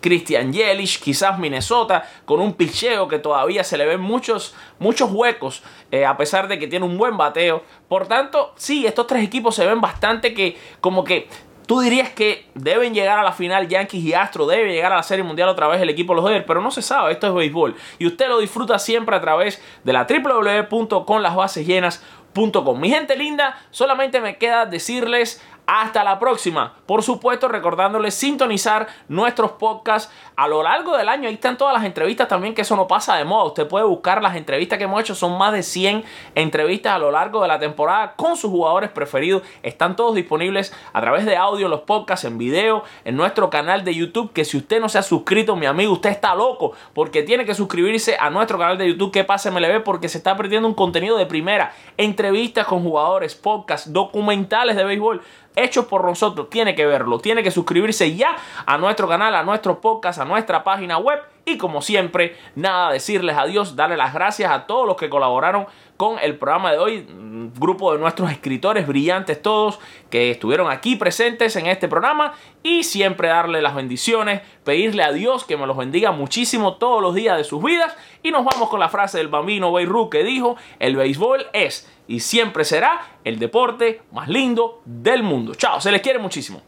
Christian 0.00 0.52
Yelich, 0.52 1.00
quizás 1.00 1.38
Minnesota, 1.38 2.04
con 2.24 2.40
un 2.40 2.54
picheo 2.54 3.06
que 3.08 3.18
todavía 3.18 3.62
se 3.64 3.76
le 3.76 3.86
ven 3.86 4.00
muchos, 4.00 4.54
muchos 4.78 5.10
huecos, 5.12 5.62
eh, 5.90 6.04
a 6.04 6.16
pesar 6.16 6.48
de 6.48 6.58
que 6.58 6.66
tiene 6.66 6.84
un 6.84 6.98
buen 6.98 7.16
bateo. 7.16 7.62
Por 7.90 8.06
tanto, 8.06 8.54
sí, 8.54 8.86
estos 8.86 9.06
tres 9.08 9.24
equipos 9.24 9.56
se 9.56 9.66
ven 9.66 9.80
bastante 9.80 10.32
que, 10.32 10.56
como 10.80 11.02
que 11.02 11.26
Tú 11.66 11.80
dirías 11.80 12.10
que 12.10 12.46
deben 12.54 12.94
llegar 12.94 13.18
a 13.20 13.22
la 13.22 13.30
final 13.30 13.68
Yankees 13.68 14.02
y 14.02 14.12
Astro, 14.12 14.44
debe 14.44 14.72
llegar 14.72 14.92
a 14.92 14.96
la 14.96 15.04
Serie 15.04 15.22
Mundial 15.22 15.48
otra 15.48 15.68
vez 15.68 15.80
el 15.80 15.88
equipo 15.88 16.12
de 16.12 16.16
los 16.16 16.24
Dodgers, 16.24 16.44
pero 16.44 16.60
no 16.60 16.72
se 16.72 16.82
sabe, 16.82 17.12
esto 17.12 17.28
es 17.28 17.34
béisbol. 17.34 17.76
Y 18.00 18.08
usted 18.08 18.26
lo 18.26 18.40
disfruta 18.40 18.76
siempre 18.80 19.14
a 19.14 19.20
través 19.20 19.62
de 19.84 19.92
la 19.92 20.04
www.conlasbasesyenas.com. 20.04 22.80
Mi 22.80 22.90
gente 22.90 23.14
linda, 23.14 23.56
solamente 23.70 24.20
me 24.20 24.36
queda 24.36 24.66
decirles 24.66 25.40
hasta 25.70 26.02
la 26.02 26.18
próxima. 26.18 26.74
Por 26.84 27.04
supuesto, 27.04 27.46
recordándoles 27.46 28.12
sintonizar 28.16 28.88
nuestros 29.06 29.52
podcasts 29.52 30.12
a 30.34 30.48
lo 30.48 30.64
largo 30.64 30.96
del 30.96 31.08
año. 31.08 31.28
Ahí 31.28 31.34
están 31.34 31.56
todas 31.56 31.72
las 31.72 31.84
entrevistas 31.84 32.26
también, 32.26 32.54
que 32.56 32.62
eso 32.62 32.74
no 32.74 32.88
pasa 32.88 33.14
de 33.14 33.24
moda. 33.24 33.44
Usted 33.44 33.68
puede 33.68 33.84
buscar 33.84 34.20
las 34.20 34.34
entrevistas 34.34 34.78
que 34.78 34.84
hemos 34.84 35.00
hecho. 35.00 35.14
Son 35.14 35.38
más 35.38 35.52
de 35.52 35.62
100 35.62 36.02
entrevistas 36.34 36.94
a 36.94 36.98
lo 36.98 37.12
largo 37.12 37.40
de 37.40 37.46
la 37.46 37.60
temporada 37.60 38.14
con 38.16 38.36
sus 38.36 38.50
jugadores 38.50 38.90
preferidos. 38.90 39.44
Están 39.62 39.94
todos 39.94 40.16
disponibles 40.16 40.74
a 40.92 41.00
través 41.00 41.24
de 41.24 41.36
audio, 41.36 41.68
los 41.68 41.82
podcasts, 41.82 42.24
en 42.24 42.36
video, 42.36 42.82
en 43.04 43.16
nuestro 43.16 43.48
canal 43.48 43.84
de 43.84 43.94
YouTube. 43.94 44.32
Que 44.32 44.44
si 44.44 44.56
usted 44.56 44.80
no 44.80 44.88
se 44.88 44.98
ha 44.98 45.04
suscrito, 45.04 45.54
mi 45.54 45.66
amigo, 45.66 45.92
usted 45.92 46.10
está 46.10 46.34
loco. 46.34 46.72
Porque 46.94 47.22
tiene 47.22 47.44
que 47.44 47.54
suscribirse 47.54 48.16
a 48.18 48.28
nuestro 48.28 48.58
canal 48.58 48.76
de 48.76 48.88
YouTube. 48.88 49.12
Que 49.12 49.22
pase 49.22 49.52
MLB 49.52 49.84
porque 49.84 50.08
se 50.08 50.18
está 50.18 50.36
perdiendo 50.36 50.66
un 50.66 50.74
contenido 50.74 51.16
de 51.16 51.26
primera. 51.26 51.72
Entrevistas 51.96 52.66
con 52.66 52.82
jugadores, 52.82 53.36
podcasts, 53.36 53.92
documentales 53.92 54.74
de 54.74 54.82
béisbol 54.82 55.22
hechos 55.62 55.86
por 55.86 56.04
nosotros. 56.04 56.50
Tiene 56.50 56.74
que 56.74 56.86
verlo, 56.86 57.18
tiene 57.18 57.42
que 57.42 57.50
suscribirse 57.50 58.14
ya 58.14 58.36
a 58.66 58.78
nuestro 58.78 59.08
canal, 59.08 59.34
a 59.34 59.42
nuestro 59.42 59.80
podcast, 59.80 60.20
a 60.20 60.24
nuestra 60.24 60.64
página 60.64 60.98
web. 60.98 61.20
Y 61.44 61.56
como 61.56 61.82
siempre, 61.82 62.36
nada, 62.54 62.92
decirles 62.92 63.36
adiós, 63.36 63.74
darle 63.74 63.96
las 63.96 64.12
gracias 64.12 64.52
a 64.52 64.66
todos 64.66 64.86
los 64.86 64.96
que 64.96 65.08
colaboraron 65.08 65.66
con 65.96 66.18
el 66.18 66.36
programa 66.36 66.72
de 66.72 66.78
hoy. 66.78 67.06
Un 67.10 67.52
grupo 67.58 67.92
de 67.92 67.98
nuestros 67.98 68.30
escritores 68.30 68.86
brillantes 68.86 69.40
todos 69.42 69.80
que 70.10 70.30
estuvieron 70.30 70.70
aquí 70.70 70.96
presentes 70.96 71.56
en 71.56 71.66
este 71.66 71.88
programa. 71.88 72.34
Y 72.62 72.84
siempre 72.84 73.28
darle 73.28 73.62
las 73.62 73.74
bendiciones, 73.74 74.42
pedirle 74.64 75.02
a 75.02 75.12
Dios 75.12 75.44
que 75.44 75.56
me 75.56 75.66
los 75.66 75.76
bendiga 75.76 76.12
muchísimo 76.12 76.74
todos 76.74 77.02
los 77.02 77.14
días 77.14 77.36
de 77.36 77.44
sus 77.44 77.62
vidas. 77.62 77.96
Y 78.22 78.30
nos 78.30 78.44
vamos 78.44 78.68
con 78.68 78.78
la 78.78 78.88
frase 78.88 79.18
del 79.18 79.28
bambino 79.28 79.72
Beirut 79.72 80.10
que 80.10 80.22
dijo, 80.22 80.56
el 80.78 80.96
béisbol 80.96 81.46
es 81.52 81.90
y 82.10 82.18
siempre 82.18 82.64
será 82.64 83.18
el 83.22 83.38
deporte 83.38 84.02
más 84.10 84.28
lindo 84.28 84.82
del 84.84 85.22
mundo. 85.22 85.54
Chao, 85.54 85.80
se 85.80 85.92
les 85.92 86.02
quiere 86.02 86.18
muchísimo. 86.18 86.60